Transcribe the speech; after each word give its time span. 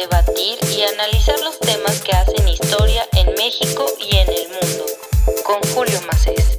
debatir 0.00 0.58
y 0.76 0.82
analizar 0.82 1.40
los 1.40 1.58
temas 1.58 2.00
que 2.02 2.12
hacen 2.12 2.46
historia 2.46 3.02
en 3.16 3.34
México 3.34 3.84
y 3.98 4.16
en 4.16 4.28
el 4.28 4.48
mundo. 4.48 4.84
Con 5.44 5.60
Julio 5.74 5.98
Macés. 6.06 6.56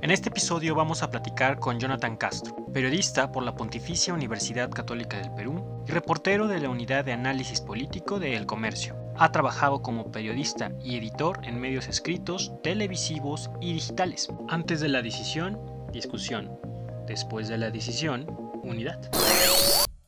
En 0.00 0.10
este 0.10 0.28
episodio 0.28 0.76
vamos 0.76 1.02
a 1.02 1.10
platicar 1.10 1.58
con 1.58 1.80
Jonathan 1.80 2.16
Castro, 2.16 2.54
periodista 2.72 3.32
por 3.32 3.42
la 3.42 3.56
Pontificia 3.56 4.14
Universidad 4.14 4.70
Católica 4.70 5.16
del 5.16 5.32
Perú 5.32 5.84
y 5.88 5.90
reportero 5.90 6.46
de 6.46 6.60
la 6.60 6.68
Unidad 6.68 7.04
de 7.04 7.12
Análisis 7.12 7.60
Político 7.60 8.20
de 8.20 8.36
El 8.36 8.46
Comercio. 8.46 8.96
Ha 9.16 9.32
trabajado 9.32 9.82
como 9.82 10.12
periodista 10.12 10.70
y 10.80 10.96
editor 10.96 11.40
en 11.42 11.58
medios 11.58 11.88
escritos, 11.88 12.52
televisivos 12.62 13.50
y 13.60 13.72
digitales. 13.72 14.28
Antes 14.48 14.80
de 14.80 14.88
la 14.88 15.02
decisión, 15.02 15.58
discusión. 15.92 16.56
Después 17.06 17.48
de 17.48 17.58
la 17.58 17.70
decisión, 17.70 18.26
unidad. 18.62 19.00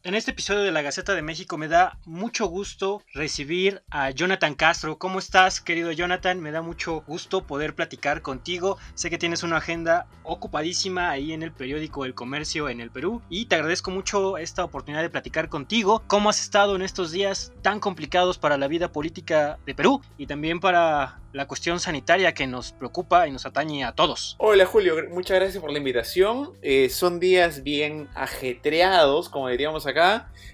En 0.07 0.15
este 0.15 0.31
episodio 0.31 0.63
de 0.63 0.71
la 0.71 0.83
Gaceta 0.83 1.17
de 1.17 1.23
México 1.23 1.59
me 1.59 1.67
da 1.67 1.99
mucho 2.05 2.47
gusto 2.47 3.03
recibir 3.13 3.83
a 3.91 4.13
Jonathan 4.13 4.55
Castro. 4.55 4.99
¿Cómo 4.99 5.19
estás, 5.19 5.61
querido 5.61 5.91
Jonathan? 5.91 6.41
Me 6.41 6.53
da 6.53 6.63
mucho 6.63 7.03
gusto 7.09 7.45
poder 7.45 7.75
platicar 7.75 8.23
contigo. 8.23 8.79
Sé 8.95 9.11
que 9.11 9.19
tienes 9.19 9.43
una 9.43 9.57
agenda 9.57 10.07
ocupadísima 10.23 11.11
ahí 11.11 11.33
en 11.33 11.43
el 11.43 11.51
periódico 11.51 12.05
El 12.05 12.15
Comercio 12.15 12.69
en 12.69 12.81
el 12.81 12.93
Perú 12.93 13.21
y 13.29 13.47
te 13.47 13.57
agradezco 13.57 13.91
mucho 13.91 14.39
esta 14.39 14.63
oportunidad 14.63 15.03
de 15.03 15.11
platicar 15.11 15.49
contigo. 15.49 16.05
¿Cómo 16.07 16.31
has 16.31 16.41
estado 16.41 16.77
en 16.77 16.83
estos 16.83 17.11
días 17.11 17.53
tan 17.63 17.81
complicados 17.81 18.39
para 18.39 18.59
la 18.59 18.69
vida 18.69 18.93
política 18.93 19.59
de 19.67 19.75
Perú 19.75 20.03
y 20.19 20.29
también 20.29 20.61
para 20.61 21.19
la 21.37 21.47
cuestión 21.47 21.79
sanitaria 21.81 22.33
que 22.33 22.47
nos 22.47 22.73
preocupa 22.73 23.29
y 23.29 23.31
nos 23.31 23.45
atañe 23.45 23.85
a 23.85 23.93
todos. 23.93 24.37
Hola 24.39 24.65
Julio, 24.65 24.95
muchas 25.11 25.37
gracias 25.39 25.61
por 25.61 25.71
la 25.71 25.77
invitación. 25.77 26.53
Eh, 26.63 26.89
son 26.89 27.21
días 27.21 27.63
bien 27.63 28.09
ajetreados, 28.15 29.29
como 29.29 29.49
diríamos 29.49 29.87
acá. 29.87 29.96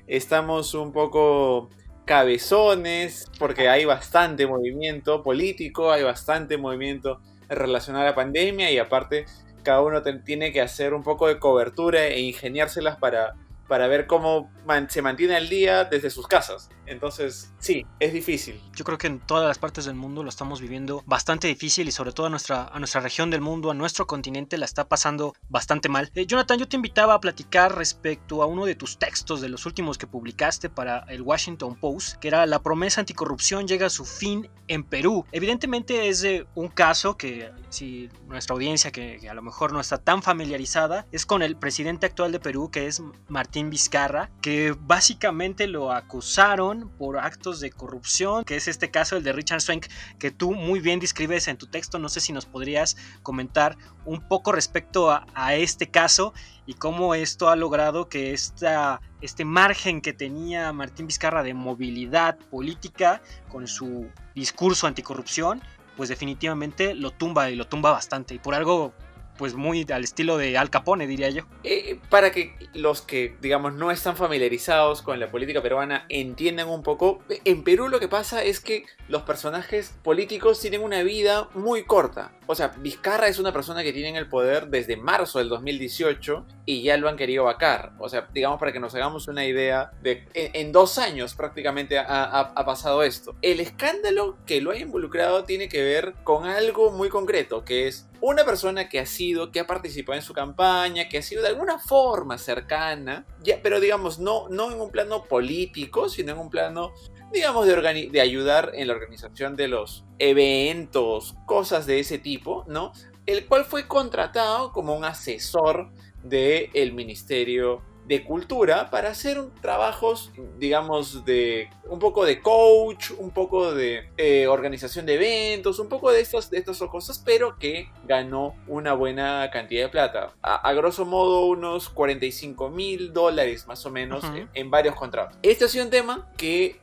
Estamos 0.06 0.74
un 0.74 0.92
poco 0.92 1.69
cabezones 2.05 3.30
porque 3.39 3.69
hay 3.69 3.84
bastante 3.84 4.47
movimiento 4.47 5.22
político, 5.22 5.91
hay 5.91 6.03
bastante 6.03 6.58
movimiento 6.58 7.20
relacionado 7.48 8.05
a 8.05 8.11
la 8.11 8.14
pandemia 8.14 8.70
y 8.70 8.78
aparte 8.78 9.27
cada 9.62 9.83
uno 9.83 10.03
tiene 10.25 10.53
que 10.53 10.61
hacer 10.61 10.94
un 10.94 11.03
poco 11.03 11.28
de 11.28 11.39
cobertura 11.39 12.06
e 12.06 12.20
ingeniárselas 12.20 12.97
para 12.97 13.34
para 13.69 13.86
ver 13.86 14.06
cómo 14.06 14.50
se 14.89 15.00
mantiene 15.00 15.39
el 15.39 15.48
día 15.48 15.84
desde 15.84 16.11
sus 16.11 16.27
casas. 16.27 16.69
Entonces, 16.92 17.52
sí, 17.58 17.86
es 17.98 18.12
difícil. 18.12 18.60
Yo 18.74 18.84
creo 18.84 18.98
que 18.98 19.06
en 19.06 19.20
todas 19.20 19.48
las 19.48 19.58
partes 19.58 19.84
del 19.84 19.94
mundo 19.94 20.22
lo 20.22 20.28
estamos 20.28 20.60
viviendo 20.60 21.02
bastante 21.06 21.48
difícil 21.48 21.88
y 21.88 21.92
sobre 21.92 22.12
todo 22.12 22.26
a 22.26 22.30
nuestra, 22.30 22.68
a 22.68 22.78
nuestra 22.78 23.00
región 23.00 23.30
del 23.30 23.40
mundo, 23.40 23.70
a 23.70 23.74
nuestro 23.74 24.06
continente, 24.06 24.58
la 24.58 24.64
está 24.64 24.88
pasando 24.88 25.34
bastante 25.48 25.88
mal. 25.88 26.10
Eh, 26.14 26.26
Jonathan, 26.26 26.58
yo 26.58 26.68
te 26.68 26.76
invitaba 26.76 27.14
a 27.14 27.20
platicar 27.20 27.76
respecto 27.76 28.42
a 28.42 28.46
uno 28.46 28.64
de 28.64 28.74
tus 28.74 28.98
textos 28.98 29.40
de 29.40 29.48
los 29.48 29.66
últimos 29.66 29.98
que 29.98 30.06
publicaste 30.06 30.68
para 30.68 31.00
el 31.08 31.22
Washington 31.22 31.74
Post, 31.74 32.16
que 32.16 32.28
era 32.28 32.46
La 32.46 32.62
promesa 32.62 33.00
anticorrupción 33.00 33.66
llega 33.66 33.86
a 33.86 33.90
su 33.90 34.04
fin 34.04 34.48
en 34.68 34.84
Perú. 34.84 35.24
Evidentemente 35.32 36.08
es 36.08 36.20
de 36.20 36.46
un 36.54 36.68
caso 36.68 37.16
que 37.16 37.50
si 37.70 38.08
nuestra 38.26 38.54
audiencia, 38.54 38.90
que, 38.90 39.18
que 39.20 39.28
a 39.28 39.34
lo 39.34 39.42
mejor 39.42 39.72
no 39.72 39.80
está 39.80 39.98
tan 39.98 40.22
familiarizada, 40.22 41.06
es 41.12 41.26
con 41.26 41.42
el 41.42 41.56
presidente 41.56 42.06
actual 42.06 42.32
de 42.32 42.40
Perú, 42.40 42.70
que 42.70 42.86
es 42.86 43.02
Martín 43.28 43.70
Vizcarra, 43.70 44.30
que 44.40 44.76
básicamente 44.78 45.66
lo 45.66 45.92
acusaron 45.92 46.81
por 46.88 47.19
actos 47.19 47.61
de 47.61 47.70
corrupción, 47.70 48.44
que 48.44 48.56
es 48.56 48.69
este 48.69 48.91
caso, 48.91 49.16
el 49.16 49.22
de 49.22 49.33
Richard 49.33 49.61
Swank, 49.61 49.86
que 50.19 50.30
tú 50.30 50.52
muy 50.55 50.80
bien 50.80 51.00
describes 51.00 51.48
en 51.48 51.56
tu 51.56 51.66
texto. 51.66 51.98
No 51.98 52.08
sé 52.08 52.20
si 52.20 52.33
nos 52.33 52.47
podrías 52.47 52.97
comentar 53.22 53.77
un 54.05 54.20
poco 54.28 54.52
respecto 54.52 55.10
a, 55.10 55.55
este 55.55 55.91
caso 55.91 56.33
y 56.66 56.75
cómo 56.75 57.14
esto 57.14 57.48
ha 57.48 57.56
logrado 57.56 58.08
que 58.08 58.33
esta, 58.33 59.00
este 59.20 59.44
margen 59.44 60.00
que 60.00 60.12
tenía 60.12 60.72
Martín 60.72 61.06
Vizcarra 61.06 61.42
de 61.42 61.55
movilidad 61.55 62.38
política 62.38 63.22
con 63.48 63.66
su 63.66 64.08
discurso 64.34 64.86
anticorrupción, 64.86 65.62
pues 65.97 66.09
definitivamente 66.09 66.94
lo 66.94 67.10
tumba 67.10 67.50
y 67.50 67.56
lo 67.56 67.66
tumba 67.66 67.91
bastante. 67.93 68.34
Y 68.34 68.38
por 68.38 68.54
algo 68.54 68.94
pues 69.37 69.54
muy 69.54 69.87
al 69.93 70.04
estilo 70.04 70.37
de 70.37 70.56
Al 70.59 70.70
Capone, 70.70 71.06
diría 71.06 71.31
yo. 71.31 71.44
Eh, 71.65 71.98
para 72.10 72.31
que 72.31 72.54
los 72.75 73.03
que, 73.03 73.37
digamos, 73.41 73.75
no 73.75 73.91
están 73.91 74.16
familiarizados 74.16 75.03
con 75.03 75.19
la 75.19 75.31
política 75.31 75.62
peruana 75.62 76.06
entiendan 76.09 76.69
un 76.69 76.82
poco, 76.82 77.20
en 77.44 77.65
Perú 77.65 77.88
lo 77.88 78.00
que 78.00 78.09
pasa 78.09 78.43
es 78.43 78.60
que 78.60 78.84
los 79.09 79.22
personajes 79.22 79.94
políticos 80.03 80.60
tienen 80.60 80.82
una 80.82 81.03
vida 81.03 81.48
muy 81.54 81.84
corta. 81.84 82.32
O 82.47 82.54
sea, 82.54 82.69
Vizcarra 82.78 83.28
es 83.28 83.38
una 83.38 83.53
persona 83.53 83.82
que 83.82 83.93
tiene 83.93 84.19
el 84.19 84.28
poder 84.28 84.69
desde 84.69 84.97
marzo 84.97 85.38
del 85.38 85.49
2018 85.49 86.44
y 86.66 86.82
ya 86.82 86.97
lo 86.97 87.09
han 87.09 87.16
querido 87.16 87.44
vacar. 87.44 87.93
O 87.99 88.09
sea, 88.09 88.28
digamos 88.32 88.59
para 88.59 88.72
que 88.72 88.81
nos 88.81 88.94
hagamos 88.94 89.28
una 89.28 89.44
idea 89.44 89.93
de 90.03 90.25
en, 90.34 90.72
dos 90.72 90.99
años 90.99 91.34
prácticamente 91.34 91.99
ha, 91.99 92.53
pasado 92.66 93.03
esto. 93.03 93.34
El 93.43 93.60
escándalo 93.60 94.37
que 94.47 94.60
lo 94.60 94.70
ha 94.70 94.76
involucrado 94.76 95.44
tiene 95.44 95.69
que 95.69 95.82
ver 95.82 96.14
con 96.25 96.44
algo 96.44 96.91
muy 96.91 97.09
concreto, 97.09 97.64
que 97.64 97.88
es 97.88 98.09
una 98.22 98.44
persona 98.44 98.88
que 98.88 99.00
ha 99.00 99.06
sido, 99.06 99.50
que 99.50 99.60
ha 99.60 99.66
participado 99.66 100.16
en 100.16 100.22
su 100.22 100.33
campaña, 100.33 101.09
que 101.09 101.19
ha 101.19 101.22
sido 101.22 101.43
de 101.43 101.49
alguna 101.49 101.78
forma 101.81 102.38
cercana, 102.38 103.27
ya, 103.43 103.59
pero 103.62 103.81
digamos, 103.81 104.21
no, 104.21 104.49
no 104.49 104.71
en 104.71 104.81
un 104.81 104.91
plano 104.91 105.25
político, 105.25 106.09
sino 106.09 106.32
en 106.32 106.38
un 106.38 106.49
plano, 106.49 106.93
digamos, 107.32 107.66
de, 107.66 108.09
de 108.11 108.21
ayudar 108.21 108.71
en 108.75 108.87
la 108.87 108.94
organización 108.94 109.56
de 109.56 109.66
los 109.66 110.05
eventos, 110.21 111.34
cosas 111.47 111.84
de 111.84 111.99
ese 111.99 112.19
tipo, 112.19 112.65
¿no? 112.69 112.93
El 113.27 113.47
cual 113.47 113.65
fue 113.65 113.88
contratado 113.88 114.72
como 114.72 114.97
un 114.97 115.05
asesor 115.05 115.91
del 116.22 116.93
Ministerio 116.93 117.82
de 118.06 118.24
cultura 118.24 118.90
para 118.90 119.10
hacer 119.10 119.40
trabajos, 119.60 120.32
digamos, 120.58 121.24
de 121.24 121.70
un 121.88 121.98
poco 121.98 122.24
de 122.24 122.40
coach, 122.40 123.10
un 123.16 123.30
poco 123.30 123.72
de 123.72 124.10
eh, 124.16 124.46
organización 124.46 125.06
de 125.06 125.14
eventos, 125.14 125.78
un 125.78 125.88
poco 125.88 126.10
de 126.10 126.20
estas, 126.20 126.50
de 126.50 126.58
estas 126.58 126.78
cosas, 126.78 127.22
pero 127.24 127.56
que 127.58 127.90
ganó 128.04 128.54
una 128.66 128.94
buena 128.94 129.48
cantidad 129.52 129.84
de 129.84 129.88
plata. 129.88 130.32
A, 130.42 130.72
grosso 130.72 131.04
modo, 131.04 131.46
unos 131.46 131.88
45 131.90 132.70
mil 132.70 133.12
dólares 133.12 133.66
más 133.66 133.84
o 133.86 133.90
menos 133.90 134.24
en, 134.54 134.70
varios 134.70 134.94
contratos. 134.94 135.38
Este 135.42 135.66
ha 135.66 135.69
sido 135.69 135.84
un 135.84 135.90
tema 135.90 136.28
que 136.36 136.80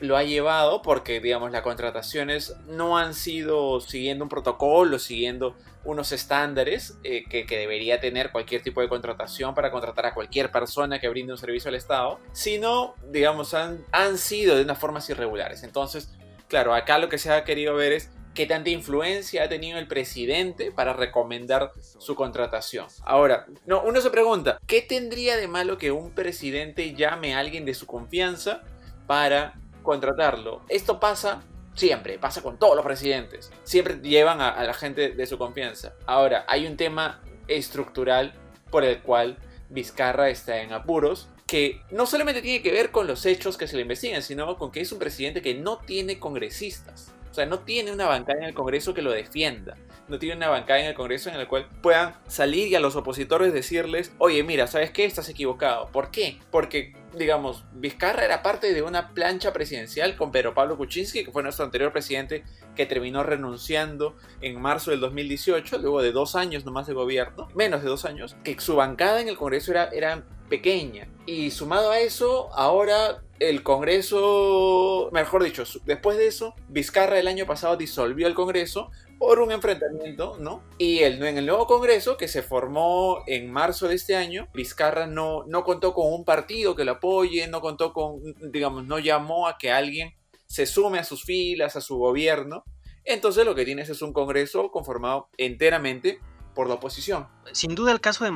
lo 0.00 0.16
ha 0.16 0.22
llevado 0.22 0.80
porque, 0.82 1.20
digamos, 1.20 1.50
las 1.50 1.62
contrataciones 1.62 2.56
no 2.66 2.96
han 2.96 3.14
sido 3.14 3.80
siguiendo 3.80 4.24
un 4.24 4.28
protocolo, 4.28 4.98
siguiendo 4.98 5.54
unos 5.86 6.12
estándares 6.12 6.98
eh, 7.04 7.24
que, 7.28 7.46
debería 7.46 8.00
tener 8.00 8.32
cualquier 8.32 8.62
tipo 8.62 8.80
de 8.80 8.88
contratación 8.88 9.54
para 9.54 9.70
contratar 9.70 10.06
a 10.06 10.14
cualquier 10.14 10.50
persona 10.50 10.98
que 10.98 11.08
brinde 11.08 11.32
un 11.32 11.38
servicio 11.38 11.68
al 11.68 11.74
Estado, 11.74 12.20
sino, 12.32 12.94
digamos, 13.10 13.54
han, 13.54 13.84
han 13.92 14.18
sido 14.18 14.56
de 14.56 14.62
unas 14.62 14.78
formas 14.78 15.08
irregulares. 15.08 15.62
Entonces, 15.62 16.12
claro, 16.48 16.74
acá 16.74 16.98
lo 16.98 17.08
que 17.08 17.18
se 17.18 17.32
ha 17.32 17.44
querido 17.44 17.74
ver 17.74 17.92
es 17.92 18.10
qué 18.36 18.46
tanta 18.46 18.70
influencia 18.70 19.44
ha 19.44 19.48
tenido 19.48 19.78
el 19.78 19.88
presidente 19.88 20.70
para 20.70 20.92
recomendar 20.92 21.72
su 21.80 22.14
contratación. 22.14 22.86
Ahora, 23.02 23.46
no, 23.64 23.82
uno 23.82 24.00
se 24.00 24.10
pregunta, 24.10 24.58
¿qué 24.66 24.82
tendría 24.82 25.36
de 25.36 25.48
malo 25.48 25.78
que 25.78 25.90
un 25.90 26.10
presidente 26.10 26.94
llame 26.94 27.34
a 27.34 27.38
alguien 27.38 27.64
de 27.64 27.74
su 27.74 27.86
confianza 27.86 28.62
para 29.06 29.54
contratarlo? 29.82 30.62
Esto 30.68 31.00
pasa 31.00 31.42
Siempre, 31.76 32.18
pasa 32.18 32.42
con 32.42 32.58
todos 32.58 32.74
los 32.74 32.84
presidentes. 32.84 33.52
Siempre 33.62 34.00
llevan 34.02 34.40
a, 34.40 34.62
la 34.62 34.72
gente 34.72 35.10
de 35.10 35.26
su 35.26 35.36
confianza. 35.36 35.92
Ahora, 36.06 36.46
hay 36.48 36.66
un 36.66 36.76
tema 36.76 37.20
estructural 37.48 38.32
por 38.70 38.82
el 38.82 39.00
cual 39.02 39.36
Vizcarra 39.68 40.30
está 40.30 40.62
en 40.62 40.72
apuros, 40.72 41.28
que 41.46 41.82
no 41.90 42.06
solamente 42.06 42.40
tiene 42.40 42.62
que 42.62 42.72
ver 42.72 42.90
con 42.90 43.06
los 43.06 43.26
hechos 43.26 43.56
que 43.58 43.68
se 43.68 43.76
le 43.76 43.82
investigan, 43.82 44.22
sino 44.22 44.56
con 44.56 44.72
que 44.72 44.80
es 44.80 44.90
un 44.90 44.98
presidente 44.98 45.42
que 45.42 45.54
no 45.54 45.78
tiene 45.78 46.18
congresistas. 46.18 47.12
O 47.30 47.34
sea, 47.34 47.44
no 47.44 47.60
tiene 47.60 47.92
una 47.92 48.06
bancada 48.06 48.38
en 48.38 48.46
el 48.46 48.54
Congreso 48.54 48.94
que 48.94 49.02
lo 49.02 49.12
defienda. 49.12 49.76
No 50.08 50.18
tiene 50.18 50.36
una 50.36 50.48
bancada 50.48 50.80
en 50.80 50.86
el 50.86 50.94
Congreso 50.94 51.30
en 51.30 51.38
la 51.38 51.48
cual 51.48 51.68
puedan 51.82 52.14
salir 52.26 52.68
y 52.68 52.74
a 52.74 52.80
los 52.80 52.96
opositores 52.96 53.52
decirles, 53.52 54.12
oye, 54.18 54.42
mira, 54.42 54.66
¿sabes 54.66 54.90
qué? 54.90 55.04
Estás 55.04 55.28
equivocado. 55.28 55.88
¿Por 55.92 56.10
qué? 56.10 56.38
Porque 56.50 56.94
digamos, 57.16 57.64
Vizcarra 57.72 58.24
era 58.24 58.42
parte 58.42 58.72
de 58.72 58.82
una 58.82 59.14
plancha 59.14 59.52
presidencial 59.52 60.16
con 60.16 60.30
Pedro 60.30 60.54
Pablo 60.54 60.76
Kuczynski, 60.76 61.24
que 61.24 61.32
fue 61.32 61.42
nuestro 61.42 61.64
anterior 61.64 61.92
presidente, 61.92 62.44
que 62.74 62.86
terminó 62.86 63.22
renunciando 63.22 64.16
en 64.40 64.60
marzo 64.60 64.90
del 64.90 65.00
2018, 65.00 65.78
luego 65.78 66.02
de 66.02 66.12
dos 66.12 66.36
años 66.36 66.64
nomás 66.64 66.86
de 66.86 66.92
gobierno, 66.92 67.48
menos 67.54 67.82
de 67.82 67.88
dos 67.88 68.04
años, 68.04 68.36
que 68.44 68.58
su 68.60 68.76
bancada 68.76 69.20
en 69.20 69.28
el 69.28 69.36
Congreso 69.36 69.70
era, 69.70 69.88
era 69.88 70.24
pequeña. 70.48 71.08
Y 71.24 71.50
sumado 71.50 71.90
a 71.90 71.98
eso, 71.98 72.52
ahora 72.54 73.22
el 73.38 73.62
Congreso, 73.62 75.10
mejor 75.12 75.42
dicho, 75.42 75.64
después 75.84 76.18
de 76.18 76.26
eso, 76.26 76.54
Vizcarra 76.68 77.18
el 77.18 77.28
año 77.28 77.46
pasado 77.46 77.76
disolvió 77.76 78.26
el 78.26 78.34
Congreso 78.34 78.90
por 79.18 79.40
un 79.40 79.50
enfrentamiento, 79.52 80.36
¿no? 80.38 80.62
Y 80.78 81.00
el, 81.00 81.22
en 81.22 81.38
el 81.38 81.46
nuevo 81.46 81.66
Congreso, 81.66 82.16
que 82.16 82.28
se 82.28 82.42
formó 82.42 83.22
en 83.26 83.50
marzo 83.50 83.88
de 83.88 83.94
este 83.94 84.16
año, 84.16 84.48
Vizcarra 84.54 85.06
no, 85.06 85.44
no 85.46 85.64
contó 85.64 85.94
con 85.94 86.12
un 86.12 86.24
partido 86.24 86.76
que 86.76 86.84
lo 86.84 86.92
apoye, 86.92 87.46
no 87.48 87.60
contó 87.60 87.92
con, 87.92 88.20
digamos, 88.52 88.86
no 88.86 88.98
llamó 88.98 89.48
a 89.48 89.58
que 89.58 89.70
alguien 89.70 90.14
se 90.46 90.66
sume 90.66 90.98
a 90.98 91.04
sus 91.04 91.24
filas, 91.24 91.76
a 91.76 91.80
su 91.80 91.96
gobierno. 91.96 92.64
Entonces 93.04 93.44
lo 93.44 93.54
que 93.54 93.64
tienes 93.64 93.88
es 93.88 94.02
un 94.02 94.12
Congreso 94.12 94.70
conformado 94.70 95.28
enteramente 95.38 96.20
por 96.56 96.68
la 96.68 96.74
oposición. 96.74 97.28
Sin 97.52 97.74
duda 97.74 97.92
el 97.92 98.00
caso 98.00 98.24
de 98.24 98.30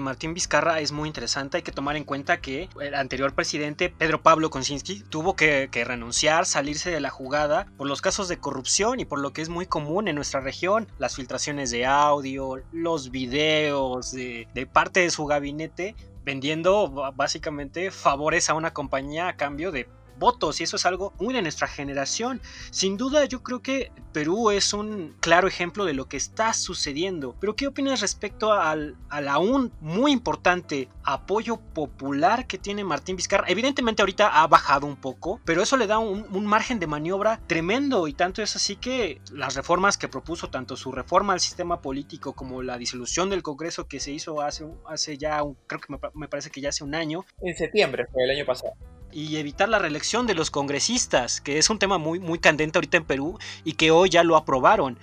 Martín, 0.00 0.34
Vizcarra 0.34 0.80
es 0.80 0.90
muy 0.92 1.08
interesante. 1.08 1.58
Hay 1.58 1.62
que 1.62 1.70
tomar 1.70 1.96
en 1.96 2.04
cuenta 2.04 2.40
que 2.40 2.70
el 2.80 2.94
anterior 2.94 3.34
presidente, 3.34 3.90
Pedro 3.90 4.22
Pablo 4.22 4.48
Konsinski, 4.50 5.02
tuvo 5.02 5.36
que, 5.36 5.68
renunciar, 5.84 6.46
salirse 6.46 6.90
de 6.90 7.00
la 7.00 7.10
jugada 7.10 7.66
por 7.76 7.86
los 7.86 8.00
casos 8.00 8.28
de 8.28 8.38
corrupción 8.38 8.98
y 8.98 9.04
por 9.04 9.20
lo 9.20 9.32
que 9.34 9.42
es 9.42 9.50
muy 9.50 9.66
común 9.66 10.08
en 10.08 10.16
nuestra 10.16 10.40
región, 10.40 10.88
las 10.98 11.14
filtraciones 11.14 11.70
de 11.70 11.84
audio, 11.84 12.62
los 12.72 13.10
videos 13.10 14.10
de, 14.10 14.48
de 14.54 14.66
parte 14.66 15.00
de 15.00 15.10
su 15.10 15.26
gabinete 15.26 15.94
vendiendo 16.26 17.12
básicamente 17.14 17.92
favores 17.92 18.50
a 18.50 18.54
una 18.54 18.72
compañía 18.72 19.28
a 19.28 19.36
cambio 19.36 19.70
de 19.70 19.88
votos 20.18 20.60
y 20.60 20.64
eso 20.64 20.76
es 20.76 20.86
algo 20.86 21.12
muy 21.18 21.34
de 21.34 21.42
nuestra 21.42 21.66
generación. 21.66 22.40
Sin 22.70 22.96
duda 22.96 23.24
yo 23.24 23.42
creo 23.42 23.62
que 23.62 23.92
Perú 24.12 24.50
es 24.50 24.72
un 24.72 25.14
claro 25.20 25.48
ejemplo 25.48 25.84
de 25.84 25.94
lo 25.94 26.08
que 26.08 26.16
está 26.16 26.52
sucediendo. 26.52 27.34
Pero 27.40 27.56
¿qué 27.56 27.66
opinas 27.66 28.00
respecto 28.00 28.52
al, 28.52 28.96
al 29.08 29.28
aún 29.28 29.72
muy 29.80 30.12
importante 30.12 30.88
apoyo 31.04 31.58
popular 31.58 32.46
que 32.46 32.58
tiene 32.58 32.84
Martín 32.84 33.16
Vizcarra? 33.16 33.46
Evidentemente 33.48 34.02
ahorita 34.02 34.42
ha 34.42 34.46
bajado 34.46 34.86
un 34.86 34.96
poco, 34.96 35.40
pero 35.44 35.62
eso 35.62 35.76
le 35.76 35.86
da 35.86 35.98
un, 35.98 36.26
un 36.30 36.46
margen 36.46 36.78
de 36.78 36.86
maniobra 36.86 37.40
tremendo 37.46 38.08
y 38.08 38.14
tanto 38.14 38.42
es 38.42 38.56
así 38.56 38.76
que 38.76 39.20
las 39.32 39.54
reformas 39.54 39.98
que 39.98 40.08
propuso, 40.08 40.48
tanto 40.48 40.76
su 40.76 40.92
reforma 40.92 41.32
al 41.32 41.40
sistema 41.40 41.80
político 41.80 42.32
como 42.32 42.62
la 42.62 42.78
disolución 42.78 43.30
del 43.30 43.42
Congreso 43.42 43.86
que 43.86 44.00
se 44.00 44.12
hizo 44.12 44.40
hace, 44.40 44.66
hace 44.86 45.18
ya, 45.18 45.42
creo 45.66 45.80
que 45.80 45.94
me 46.14 46.28
parece 46.28 46.50
que 46.50 46.60
ya 46.60 46.70
hace 46.70 46.84
un 46.84 46.94
año. 46.94 47.24
En 47.42 47.54
septiembre 47.56 48.06
fue 48.12 48.24
el 48.24 48.30
año 48.30 48.46
pasado 48.46 48.72
y 49.16 49.38
evitar 49.38 49.70
la 49.70 49.78
reelección 49.78 50.26
de 50.26 50.34
los 50.34 50.50
congresistas, 50.50 51.40
que 51.40 51.56
es 51.56 51.70
un 51.70 51.78
tema 51.78 51.96
muy, 51.96 52.20
muy 52.20 52.38
candente 52.38 52.76
ahorita 52.76 52.98
en 52.98 53.06
Perú 53.06 53.38
y 53.64 53.72
que 53.72 53.90
hoy 53.90 54.10
ya 54.10 54.22
lo 54.22 54.36
aprobaron. 54.36 54.98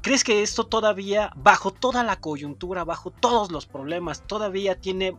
¿Crees 0.00 0.24
que 0.24 0.42
esto 0.42 0.64
todavía, 0.64 1.32
bajo 1.36 1.70
toda 1.70 2.02
la 2.02 2.16
coyuntura, 2.16 2.84
bajo 2.84 3.10
todos 3.10 3.52
los 3.52 3.66
problemas, 3.66 4.26
todavía 4.26 4.80
tiene 4.80 5.14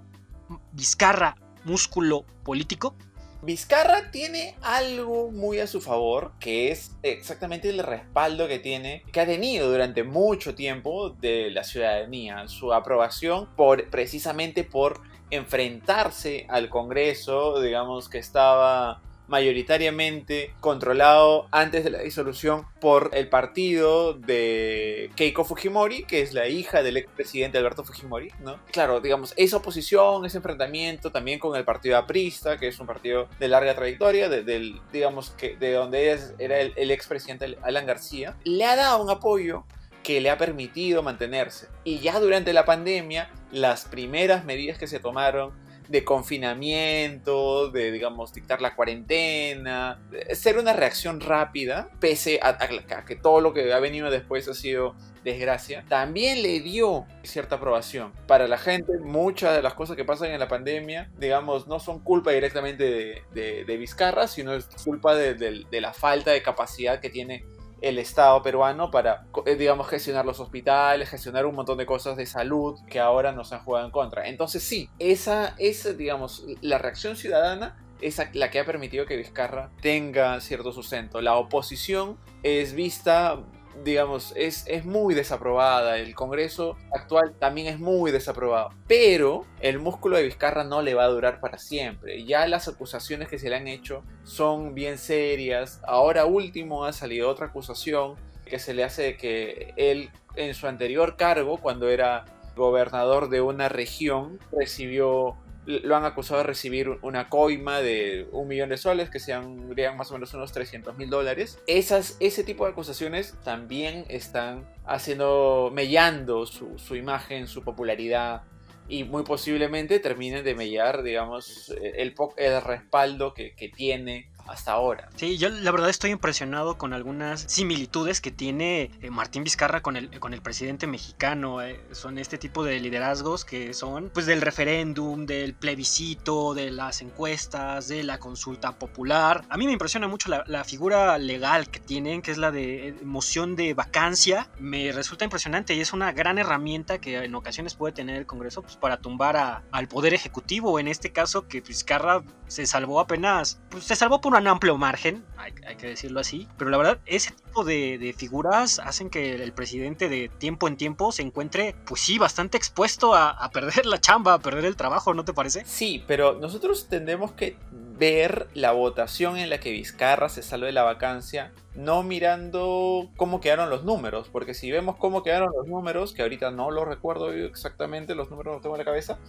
Vizcarra 0.72 1.36
músculo 1.64 2.26
político? 2.44 2.96
Vizcarra 3.44 4.10
tiene 4.10 4.56
algo 4.64 5.30
muy 5.30 5.60
a 5.60 5.68
su 5.68 5.80
favor, 5.80 6.32
que 6.40 6.72
es 6.72 6.96
exactamente 7.04 7.70
el 7.70 7.78
respaldo 7.84 8.48
que 8.48 8.58
tiene, 8.58 9.04
que 9.12 9.22
ha 9.22 9.28
tenido 9.28 9.70
durante 9.70 10.04
mucho 10.04 10.56
tiempo 10.56 11.12
de 11.12 11.52
la 11.52 11.64
ciudadanía, 11.64 12.48
su 12.48 12.74
aprobación 12.74 13.48
por 13.56 13.92
precisamente 13.92 14.64
por 14.64 15.02
enfrentarse 15.32 16.46
al 16.50 16.70
Congreso, 16.70 17.62
digamos 17.62 18.10
que 18.10 18.18
estaba 18.18 19.02
mayoritariamente 19.30 20.54
controlado 20.60 21.48
antes 21.52 21.84
de 21.84 21.92
la 21.92 22.00
disolución 22.00 22.66
por 22.82 23.12
el 23.14 23.30
partido 23.30 24.14
de 24.14 25.12
Keiko 25.16 25.46
Fujimori, 25.46 26.04
que 26.04 26.22
es 26.22 26.34
la 26.34 26.48
hija 26.48 26.84
del 26.84 26.98
expresidente 26.98 27.58
Alberto 27.58 27.84
Fujimori, 27.84 28.32
¿no? 28.40 28.60
Claro, 28.72 29.00
digamos, 29.00 29.34
esa 29.38 29.58
oposición, 29.58 30.26
ese 30.26 30.38
enfrentamiento 30.38 31.12
también 31.12 31.40
con 31.40 31.56
el 31.56 31.64
partido 31.64 31.98
aprista, 31.98 32.58
que 32.58 32.68
es 32.68 32.80
un 32.80 32.88
partido 32.88 33.28
de 33.40 33.48
larga 33.48 33.76
trayectoria, 33.76 34.30
de, 34.30 34.44
del, 34.44 34.82
digamos 34.92 35.30
que 35.32 35.56
de 35.56 35.74
donde 35.74 36.20
era 36.40 36.60
el, 36.60 36.74
el 36.76 36.92
expresidente 36.92 37.58
Alan 37.62 37.86
García, 37.86 38.36
le 38.44 38.66
ha 38.66 38.76
dado 38.76 39.04
un 39.04 39.10
apoyo 39.12 39.64
que 40.04 40.22
le 40.22 40.30
ha 40.30 40.38
permitido 40.38 41.04
mantenerse. 41.04 41.68
Y 41.84 42.00
ya 42.00 42.20
durante 42.20 42.54
la 42.54 42.66
pandemia, 42.66 43.30
las 43.52 43.86
primeras 43.86 44.46
medidas 44.46 44.78
que 44.78 44.88
se 44.88 45.00
tomaron 45.00 45.54
de 45.90 46.04
confinamiento, 46.04 47.72
de, 47.72 47.92
digamos, 47.92 48.32
dictar 48.32 48.62
la 48.62 48.76
cuarentena, 48.76 50.00
ser 50.34 50.60
una 50.60 50.74
reacción 50.74 51.20
rápida, 51.20 51.90
pese 52.00 52.40
a, 52.44 52.58
que 53.06 53.16
todo 53.16 53.42
lo 53.42 53.54
que 53.54 53.74
ha 53.74 53.80
venido 53.80 54.12
después 54.12 54.48
ha 54.48 54.54
sido 54.54 54.96
desgracia, 55.24 55.84
también 55.90 56.44
le 56.44 56.60
dio 56.60 57.08
cierta 57.24 57.56
aprobación. 57.56 58.14
Para 58.28 58.48
la 58.48 58.60
gente, 58.60 59.00
muchas 59.00 59.56
de 59.56 59.64
las 59.64 59.74
cosas 59.74 59.96
que 59.96 60.06
pasan 60.06 60.30
en 60.30 60.40
la 60.40 60.48
pandemia, 60.48 61.10
digamos, 61.18 61.68
no 61.68 61.80
son 61.80 62.00
culpa 62.00 62.32
directamente 62.32 63.24
de, 63.34 63.78
Vizcarra, 63.80 64.28
sino 64.28 64.54
es 64.54 64.68
culpa 64.84 65.16
de 65.16 65.66
la 65.72 65.94
falta 65.94 66.30
de 66.30 66.44
capacidad 66.44 67.00
que 67.00 67.10
tiene 67.10 67.46
el 67.82 67.98
Estado 67.98 68.42
peruano 68.42 68.92
para, 68.92 69.26
eh, 69.46 69.56
digamos, 69.56 69.88
gestionar 69.88 70.26
los 70.26 70.40
hospitales, 70.40 71.10
gestionar 71.10 71.46
un 71.46 71.56
montón 71.56 71.78
de 71.78 71.86
cosas 71.86 72.18
de 72.18 72.26
salud 72.26 72.80
que 72.88 73.00
ahora 73.00 73.32
nos 73.32 73.54
han 73.54 73.60
jugado 73.64 73.86
en 73.86 73.92
contra. 73.92 74.28
Entonces 74.28 74.64
sí, 74.64 74.90
esa 75.00 75.56
es, 75.58 75.98
digamos, 75.98 76.46
la 76.62 76.78
reacción 76.78 77.16
ciudadana 77.16 77.78
es 78.02 78.22
la 78.34 78.50
que 78.50 78.60
ha 78.60 78.66
permitido 78.66 79.06
que 79.06 79.18
Vizcarra 79.18 79.70
tenga 79.82 80.40
cierto 80.42 80.72
sustento. 80.72 81.22
La 81.22 81.36
oposición 81.36 82.18
es 82.44 82.74
vista 82.74 83.40
digamos, 83.84 84.34
es, 84.36 84.64
es 84.68 84.86
muy 84.86 85.14
desaprobada. 85.14 85.98
El 85.98 86.16
Congreso 86.16 86.78
actual 86.92 87.34
también 87.40 87.68
es 87.68 87.80
muy 87.80 88.12
desaprobado. 88.12 88.70
Pero 88.88 89.46
el 89.62 89.80
músculo 89.80 90.18
de 90.18 90.24
Vizcarra 90.24 90.64
no 90.64 90.82
le 90.82 90.94
va 90.94 91.04
a 91.06 91.10
durar 91.10 91.40
para 91.40 91.58
siempre. 91.58 92.24
Ya 92.26 92.48
las 92.48 92.68
acusaciones 92.68 93.28
que 93.28 93.40
se 93.40 93.50
le 93.50 93.56
han 93.56 93.68
hecho 93.68 94.04
son 94.24 94.76
bien 94.76 94.98
serias. 94.98 95.82
Ahora 95.86 96.26
último 96.26 96.86
ha 96.86 96.94
salido 96.94 97.30
otra 97.30 97.48
acusación 97.48 98.16
que 98.46 98.60
se 98.60 98.74
le 98.74 98.84
hace 98.84 99.04
de 99.04 99.18
que 99.18 99.74
él 99.78 100.10
en 100.36 100.54
su 100.54 100.68
anterior 100.68 101.18
cargo, 101.18 101.58
cuando 101.58 101.90
era 101.90 102.26
gobernador 102.56 103.30
de 103.30 103.42
una 103.42 103.70
región, 103.70 104.40
recibió 104.52 105.38
lo 105.66 105.96
han 105.96 106.06
acusado 106.06 106.40
de 106.40 106.48
recibir 106.48 106.90
una 107.02 107.30
coima 107.30 107.80
de 107.80 108.28
un 108.32 108.48
millón 108.48 108.70
de 108.70 108.78
soles, 108.78 109.10
que 109.10 109.20
sean 109.20 109.70
más 109.96 110.10
o 110.10 110.14
menos 110.14 110.34
unos 110.34 110.52
300 110.52 110.98
mil 110.98 111.10
dólares. 111.10 111.60
Esas, 111.68 112.18
ese 112.20 112.44
tipo 112.44 112.66
de 112.66 112.72
acusaciones 112.72 113.36
también 113.44 114.06
están 114.10 114.66
haciendo, 114.86 115.72
mellando 115.74 116.46
su, 116.46 116.80
su 116.80 116.96
imagen, 116.96 117.48
su 117.48 117.64
popularidad 117.64 118.44
y 118.88 119.04
muy 119.04 119.24
posiblemente 119.24 120.00
terminen 120.00 120.44
de 120.44 120.56
mellar, 120.56 121.04
digamos, 121.04 121.70
el, 121.70 122.16
el 122.38 122.62
respaldo 122.62 123.36
que, 123.36 123.54
que 123.56 123.70
tiene 123.70 124.32
hasta 124.50 124.72
ahora. 124.72 125.10
Sí, 125.16 125.38
yo 125.38 125.50
la 125.50 125.72
verdad 125.72 125.90
estoy 125.90 126.12
impresionado 126.12 126.78
con 126.78 126.94
algunas 126.94 127.42
similitudes 127.48 128.22
que 128.22 128.32
tiene 128.32 128.92
eh, 129.02 129.10
Martín 129.10 129.44
Vizcarra 129.44 129.82
con 129.82 129.96
el, 129.96 130.20
con 130.20 130.34
el 130.34 130.42
presidente 130.42 130.88
mexicano. 130.88 131.62
Eh. 131.62 131.80
Son 131.92 132.18
este 132.18 132.38
tipo 132.38 132.64
de 132.64 132.80
liderazgos 132.80 133.46
que 133.46 133.74
son 133.74 134.10
pues 134.14 134.26
del 134.26 134.42
referéndum, 134.42 135.26
del 135.26 135.54
plebiscito, 135.54 136.54
de 136.54 136.72
las 136.72 137.02
encuestas, 137.02 137.88
de 137.88 138.04
la 138.04 138.20
consulta 138.20 138.78
popular. 138.78 139.46
A 139.50 139.58
mí 139.58 139.66
me 139.66 139.74
impresiona 139.74 140.08
mucho 140.08 140.30
la, 140.30 140.44
la 140.48 140.64
figura 140.64 141.18
legal 141.18 141.70
que 141.70 141.80
tienen, 141.80 142.22
que 142.22 142.32
es 142.32 142.38
la 142.38 142.52
de 142.52 142.96
moción 143.04 143.56
de 143.56 143.74
vacancia. 143.74 144.50
Me 144.60 144.92
resulta 144.92 145.26
impresionante 145.26 145.74
y 145.76 145.82
es 145.82 145.94
una 145.94 146.12
gran 146.12 146.38
herramienta 146.38 147.00
que 147.00 147.24
en 147.24 147.36
ocasiones 147.36 147.76
puede 147.76 147.94
tener 147.94 148.16
el 148.16 148.26
Congreso 148.26 148.62
pues, 148.62 148.76
para 148.76 148.98
tumbar 148.98 149.38
a, 149.38 149.64
al 149.72 149.88
Poder 149.88 150.14
Ejecutivo. 150.14 150.80
En 150.80 150.88
este 150.88 151.12
caso 151.12 151.48
que 151.48 151.62
Vizcarra 151.62 152.24
se 152.48 152.66
salvó 152.66 153.00
apenas, 153.00 153.60
pues 153.70 153.84
se 153.84 153.96
salvó 153.96 154.22
por 154.22 154.32
una 154.32 154.39
un 154.40 154.48
amplio 154.48 154.78
margen, 154.78 155.24
hay, 155.38 155.54
hay, 155.68 155.76
que 155.76 155.88
decirlo 155.88 156.20
así, 156.20 156.48
pero 156.58 156.70
la 156.70 156.78
verdad 156.78 157.00
ese 157.06 157.32
tipo 157.32 157.64
de, 157.64 157.98
de, 157.98 158.14
figuras 158.14 158.80
hacen 158.80 159.10
que 159.10 159.36
el 159.36 159.52
presidente 159.54 160.10
de 160.10 160.30
tiempo 160.30 160.68
en 160.68 160.78
tiempo 160.78 161.12
se 161.12 161.22
encuentre, 161.22 161.76
pues 161.86 162.02
sí, 162.02 162.18
bastante 162.18 162.58
expuesto 162.58 163.16
a, 163.16 163.30
a 163.30 163.52
perder 163.52 163.86
la 163.86 164.00
chamba, 164.00 164.34
a 164.34 164.40
perder 164.40 164.66
el 164.66 164.76
trabajo, 164.76 165.14
¿no 165.14 165.26
te 165.26 165.34
parece? 165.34 165.64
Sí, 165.66 166.04
pero 166.08 166.40
nosotros 166.40 166.88
tendremos 166.88 167.32
que 167.34 167.58
ver 167.72 168.48
la 168.54 168.72
votación 168.72 169.38
en 169.38 169.50
la 169.50 169.60
que 169.60 169.72
Vizcarra 169.72 170.30
se 170.30 170.42
salve 170.42 170.68
de 170.68 170.74
la 170.74 170.84
vacancia, 170.84 171.52
no 171.76 172.02
mirando 172.02 173.10
cómo 173.18 173.42
quedaron 173.42 173.70
los 173.70 173.84
números, 173.84 174.30
porque 174.32 174.54
si 174.54 174.72
vemos 174.72 174.96
cómo 174.96 175.22
quedaron 175.22 175.52
los 175.56 175.68
números, 175.68 176.14
que 176.14 176.22
ahorita 176.22 176.50
no 176.52 176.72
lo 176.72 176.86
recuerdo 176.86 177.34
exactamente, 177.34 178.16
los 178.16 178.32
números 178.32 178.56
no 178.56 178.62
tengo 178.62 178.76
en 178.76 178.80
la 178.80 178.86
cabeza, 178.86 179.20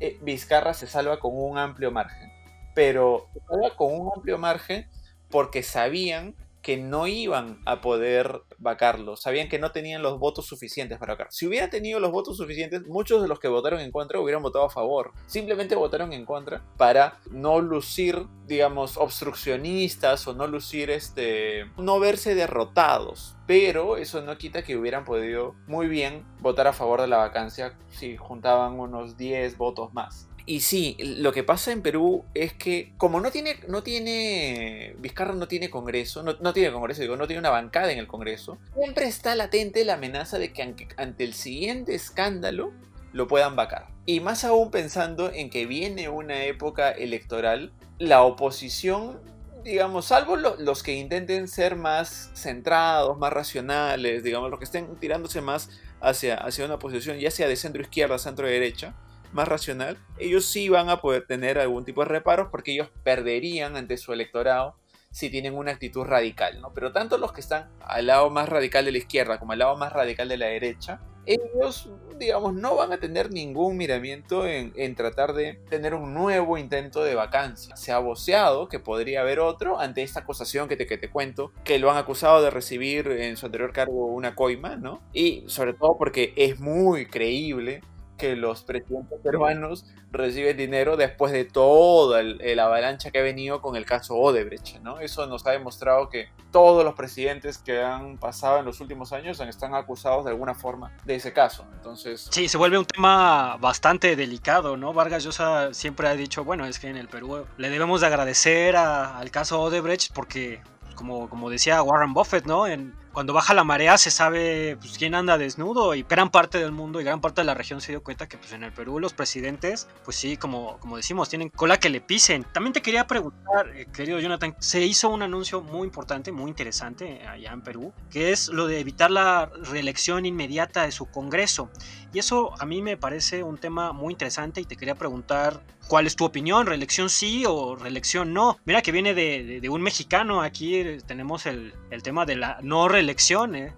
eh, 0.00 0.18
Vizcarra 0.22 0.74
se 0.74 0.86
salva 0.86 1.20
con 1.20 1.32
un 1.34 1.58
amplio 1.58 1.90
margen 1.92 2.37
pero 2.78 3.26
con 3.74 3.92
un 3.92 4.12
amplio 4.14 4.38
margen 4.38 4.86
porque 5.30 5.64
sabían 5.64 6.36
que 6.62 6.76
no 6.76 7.08
iban 7.08 7.60
a 7.66 7.80
poder 7.80 8.42
vacarlo, 8.58 9.16
sabían 9.16 9.48
que 9.48 9.58
no 9.58 9.72
tenían 9.72 10.02
los 10.02 10.18
votos 10.18 10.46
suficientes 10.46 10.98
para 10.98 11.14
vacar. 11.14 11.28
Si 11.30 11.46
hubiera 11.46 11.70
tenido 11.70 12.00
los 12.00 12.10
votos 12.10 12.36
suficientes, 12.36 12.86
muchos 12.86 13.22
de 13.22 13.28
los 13.28 13.38
que 13.40 13.48
votaron 13.48 13.80
en 13.80 13.90
contra 13.90 14.20
hubieran 14.20 14.42
votado 14.42 14.64
a 14.64 14.70
favor. 14.70 15.12
Simplemente 15.26 15.74
votaron 15.74 16.12
en 16.12 16.24
contra 16.24 16.62
para 16.76 17.18
no 17.30 17.60
lucir, 17.60 18.26
digamos, 18.46 18.96
obstruccionistas 18.96 20.26
o 20.26 20.34
no 20.34 20.46
lucir 20.46 20.90
este, 20.90 21.70
no 21.76 22.00
verse 22.00 22.34
derrotados. 22.34 23.36
Pero 23.46 23.96
eso 23.96 24.20
no 24.22 24.36
quita 24.36 24.62
que 24.62 24.76
hubieran 24.76 25.04
podido 25.04 25.54
muy 25.66 25.86
bien 25.88 26.24
votar 26.40 26.66
a 26.66 26.72
favor 26.72 27.00
de 27.00 27.08
la 27.08 27.16
vacancia 27.18 27.74
si 27.88 28.16
juntaban 28.16 28.78
unos 28.78 29.16
10 29.16 29.56
votos 29.56 29.92
más. 29.94 30.28
Y 30.48 30.60
sí, 30.60 30.96
lo 30.98 31.30
que 31.30 31.44
pasa 31.44 31.72
en 31.72 31.82
Perú 31.82 32.24
es 32.32 32.54
que 32.54 32.94
como 32.96 33.20
no 33.20 33.30
tiene, 33.30 33.56
no 33.68 33.82
tiene, 33.82 34.96
Vizcarra 34.98 35.34
no 35.34 35.46
tiene 35.46 35.68
Congreso, 35.68 36.22
no, 36.22 36.36
no, 36.40 36.54
tiene 36.54 36.72
Congreso, 36.72 37.02
digo, 37.02 37.18
no 37.18 37.26
tiene 37.26 37.40
una 37.40 37.50
bancada 37.50 37.92
en 37.92 37.98
el 37.98 38.06
Congreso, 38.06 38.47
siempre 38.74 39.06
está 39.06 39.34
latente 39.34 39.84
la 39.84 39.94
amenaza 39.94 40.38
de 40.38 40.52
que 40.52 40.62
ante, 40.96 41.24
el 41.24 41.34
siguiente 41.34 41.94
escándalo 41.94 42.72
lo 43.12 43.26
puedan 43.26 43.56
vacar. 43.56 43.88
Y 44.06 44.20
más 44.20 44.44
aún 44.44 44.70
pensando 44.70 45.30
en 45.32 45.50
que 45.50 45.66
viene 45.66 46.08
una 46.08 46.44
época 46.44 46.90
electoral, 46.90 47.72
la 47.98 48.22
oposición 48.22 49.20
digamos, 49.64 50.06
salvo 50.06 50.36
lo, 50.36 50.56
los 50.56 50.82
que 50.82 50.94
intenten 50.94 51.48
ser 51.48 51.76
más 51.76 52.30
centrados, 52.34 53.18
más 53.18 53.32
racionales, 53.32 54.22
digamos, 54.22 54.50
los 54.50 54.58
que 54.58 54.64
estén 54.64 54.96
tirándose 54.96 55.40
más 55.40 55.68
hacia, 56.00 56.36
hacia 56.36 56.64
una 56.64 56.78
posición 56.78 57.18
ya 57.18 57.30
sea 57.30 57.48
de 57.48 57.56
centro 57.56 57.82
izquierda, 57.82 58.18
centro 58.18 58.46
derecha, 58.46 58.94
más 59.32 59.48
racional, 59.48 59.98
ellos 60.18 60.46
sí 60.46 60.68
van 60.68 60.88
a 60.88 61.00
poder 61.00 61.26
tener 61.26 61.58
algún 61.58 61.84
tipo 61.84 62.02
de 62.02 62.08
reparos 62.08 62.48
porque 62.50 62.72
ellos 62.72 62.88
perderían 63.02 63.76
ante 63.76 63.96
su 63.96 64.12
electorado 64.12 64.76
si 65.10 65.30
tienen 65.30 65.54
una 65.54 65.72
actitud 65.72 66.04
radical, 66.04 66.60
¿no? 66.60 66.72
Pero 66.74 66.92
tanto 66.92 67.18
los 67.18 67.32
que 67.32 67.40
están 67.40 67.70
al 67.80 68.06
lado 68.06 68.30
más 68.30 68.48
radical 68.48 68.84
de 68.84 68.92
la 68.92 68.98
izquierda 68.98 69.38
como 69.38 69.52
al 69.52 69.60
lado 69.60 69.76
más 69.76 69.92
radical 69.92 70.28
de 70.28 70.36
la 70.36 70.46
derecha, 70.46 71.00
ellos, 71.28 71.90
digamos, 72.18 72.54
no 72.54 72.74
van 72.76 72.92
a 72.92 72.98
tener 72.98 73.30
ningún 73.30 73.76
miramiento 73.76 74.46
en, 74.46 74.94
tratar 74.94 75.34
de 75.34 75.60
tener 75.68 75.92
un 75.92 76.14
nuevo 76.14 76.56
intento 76.56 77.04
de 77.04 77.14
vacancia. 77.14 77.76
Se 77.76 77.92
ha 77.92 77.98
voceado 77.98 78.68
que 78.68 78.78
podría 78.78 79.20
haber 79.20 79.38
otro 79.38 79.78
ante 79.78 80.02
esta 80.02 80.20
acusación 80.20 80.68
que 80.68 80.76
te, 80.76 80.86
que 80.86 80.96
te 80.96 81.10
cuento, 81.10 81.52
que 81.64 81.78
lo 81.78 81.90
han 81.90 81.98
acusado 81.98 82.42
de 82.42 82.48
recibir 82.48 83.08
en 83.08 83.36
su 83.36 83.44
anterior 83.44 83.74
cargo 83.74 84.06
una 84.06 84.34
coima, 84.34 84.76
¿no? 84.76 85.02
Y 85.12 85.44
sobre 85.48 85.74
todo 85.74 85.98
porque 85.98 86.32
es 86.36 86.58
muy 86.58 87.04
creíble 87.06 87.82
que 88.18 88.36
los 88.36 88.62
presidentes 88.62 89.18
peruanos 89.22 89.86
reciben 90.10 90.56
dinero 90.56 90.96
después 90.96 91.32
de 91.32 91.44
toda 91.44 92.20
el, 92.20 92.58
avalancha 92.58 93.10
que 93.10 93.18
ha 93.18 93.22
venido 93.22 93.62
con 93.62 93.76
el 93.76 93.86
caso 93.86 94.16
Odebrecht, 94.16 94.80
¿no? 94.80 95.00
Eso 95.00 95.26
nos 95.26 95.46
ha 95.46 95.52
demostrado 95.52 96.10
que 96.10 96.28
todos 96.50 96.84
los 96.84 96.94
presidentes 96.94 97.58
que 97.58 97.80
han 97.82 98.18
pasado 98.18 98.58
en 98.58 98.64
los 98.64 98.80
últimos 98.80 99.12
años 99.12 99.40
están 99.40 99.74
acusados 99.74 100.24
de 100.24 100.30
alguna 100.30 100.54
forma 100.54 100.92
de 101.04 101.14
ese 101.14 101.32
caso. 101.32 101.64
Entonces... 101.74 102.28
Sí, 102.30 102.48
se 102.48 102.58
vuelve 102.58 102.78
un 102.78 102.84
tema 102.84 103.56
bastante 103.58 104.16
delicado, 104.16 104.76
¿no? 104.76 104.92
Vargas 104.92 105.24
Llosa 105.24 105.72
siempre 105.72 106.08
ha 106.08 106.14
dicho, 106.14 106.44
bueno, 106.44 106.66
es 106.66 106.78
que 106.78 106.88
en 106.88 106.96
el 106.96 107.08
Perú 107.08 107.46
le 107.56 107.70
debemos 107.70 108.00
de 108.00 108.08
agradecer 108.08 108.76
al 108.76 109.30
caso 109.30 109.62
Odebrecht 109.62 110.12
porque 110.12 110.60
como, 110.98 111.30
como 111.30 111.48
decía 111.48 111.80
Warren 111.80 112.12
Buffett, 112.12 112.44
¿no? 112.44 112.66
En, 112.66 112.92
cuando 113.12 113.32
baja 113.32 113.54
la 113.54 113.62
marea 113.62 113.96
se 113.98 114.10
sabe 114.10 114.76
pues, 114.80 114.98
quién 114.98 115.14
anda 115.14 115.38
desnudo 115.38 115.94
y 115.94 116.02
gran 116.02 116.30
parte 116.30 116.58
del 116.58 116.72
mundo 116.72 117.00
y 117.00 117.04
gran 117.04 117.20
parte 117.20 117.40
de 117.40 117.46
la 117.46 117.54
región 117.54 117.80
se 117.80 117.92
dio 117.92 118.02
cuenta 118.02 118.28
que 118.28 118.36
pues, 118.36 118.52
en 118.52 118.64
el 118.64 118.72
Perú 118.72 118.98
los 118.98 119.12
presidentes, 119.12 119.88
pues 120.04 120.16
sí, 120.16 120.36
como, 120.36 120.78
como 120.80 120.96
decimos, 120.96 121.28
tienen 121.28 121.50
cola 121.50 121.78
que 121.78 121.88
le 121.88 122.00
pisen. 122.00 122.44
También 122.52 122.72
te 122.72 122.82
quería 122.82 123.06
preguntar, 123.06 123.76
eh, 123.76 123.86
querido 123.92 124.18
Jonathan, 124.18 124.56
se 124.58 124.84
hizo 124.84 125.08
un 125.08 125.22
anuncio 125.22 125.60
muy 125.60 125.86
importante, 125.86 126.32
muy 126.32 126.48
interesante 126.48 127.26
allá 127.26 127.52
en 127.52 127.62
Perú, 127.62 127.92
que 128.10 128.32
es 128.32 128.48
lo 128.48 128.66
de 128.66 128.80
evitar 128.80 129.10
la 129.10 129.50
reelección 129.70 130.26
inmediata 130.26 130.82
de 130.82 130.90
su 130.90 131.06
Congreso. 131.06 131.70
Y 132.12 132.18
eso 132.18 132.52
a 132.60 132.66
mí 132.66 132.82
me 132.82 132.96
parece 132.96 133.42
un 133.44 133.58
tema 133.58 133.92
muy 133.92 134.12
interesante 134.12 134.60
y 134.60 134.64
te 134.64 134.76
quería 134.76 134.96
preguntar 134.96 135.62
cuál 135.88 136.06
es 136.06 136.14
tu 136.14 136.24
opinión, 136.24 136.66
reelección 136.66 137.10
sí 137.10 137.44
o 137.46 137.74
reelección 137.74 138.32
no. 138.32 138.58
Mira 138.64 138.82
que 138.82 138.92
viene 138.92 139.14
de, 139.14 139.60
de, 139.60 139.68
un 139.68 139.82
mexicano, 139.82 140.42
aquí 140.42 140.84
tenemos 141.06 141.46
el, 141.46 141.74
el 141.90 142.02
tema 142.02 142.26
de 142.26 142.36
la 142.36 142.58
no 142.62 142.88
reelección 142.88 143.08
elecciones. 143.08 143.72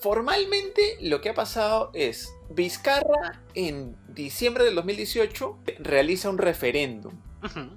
Formalmente 0.00 0.96
lo 1.00 1.20
que 1.20 1.28
ha 1.28 1.34
pasado 1.34 1.90
es 1.94 2.34
Vizcarra 2.50 3.40
en 3.54 3.96
diciembre 4.08 4.64
del 4.64 4.74
2018 4.74 5.58
realiza 5.78 6.28
un 6.28 6.38
referéndum, 6.38 7.12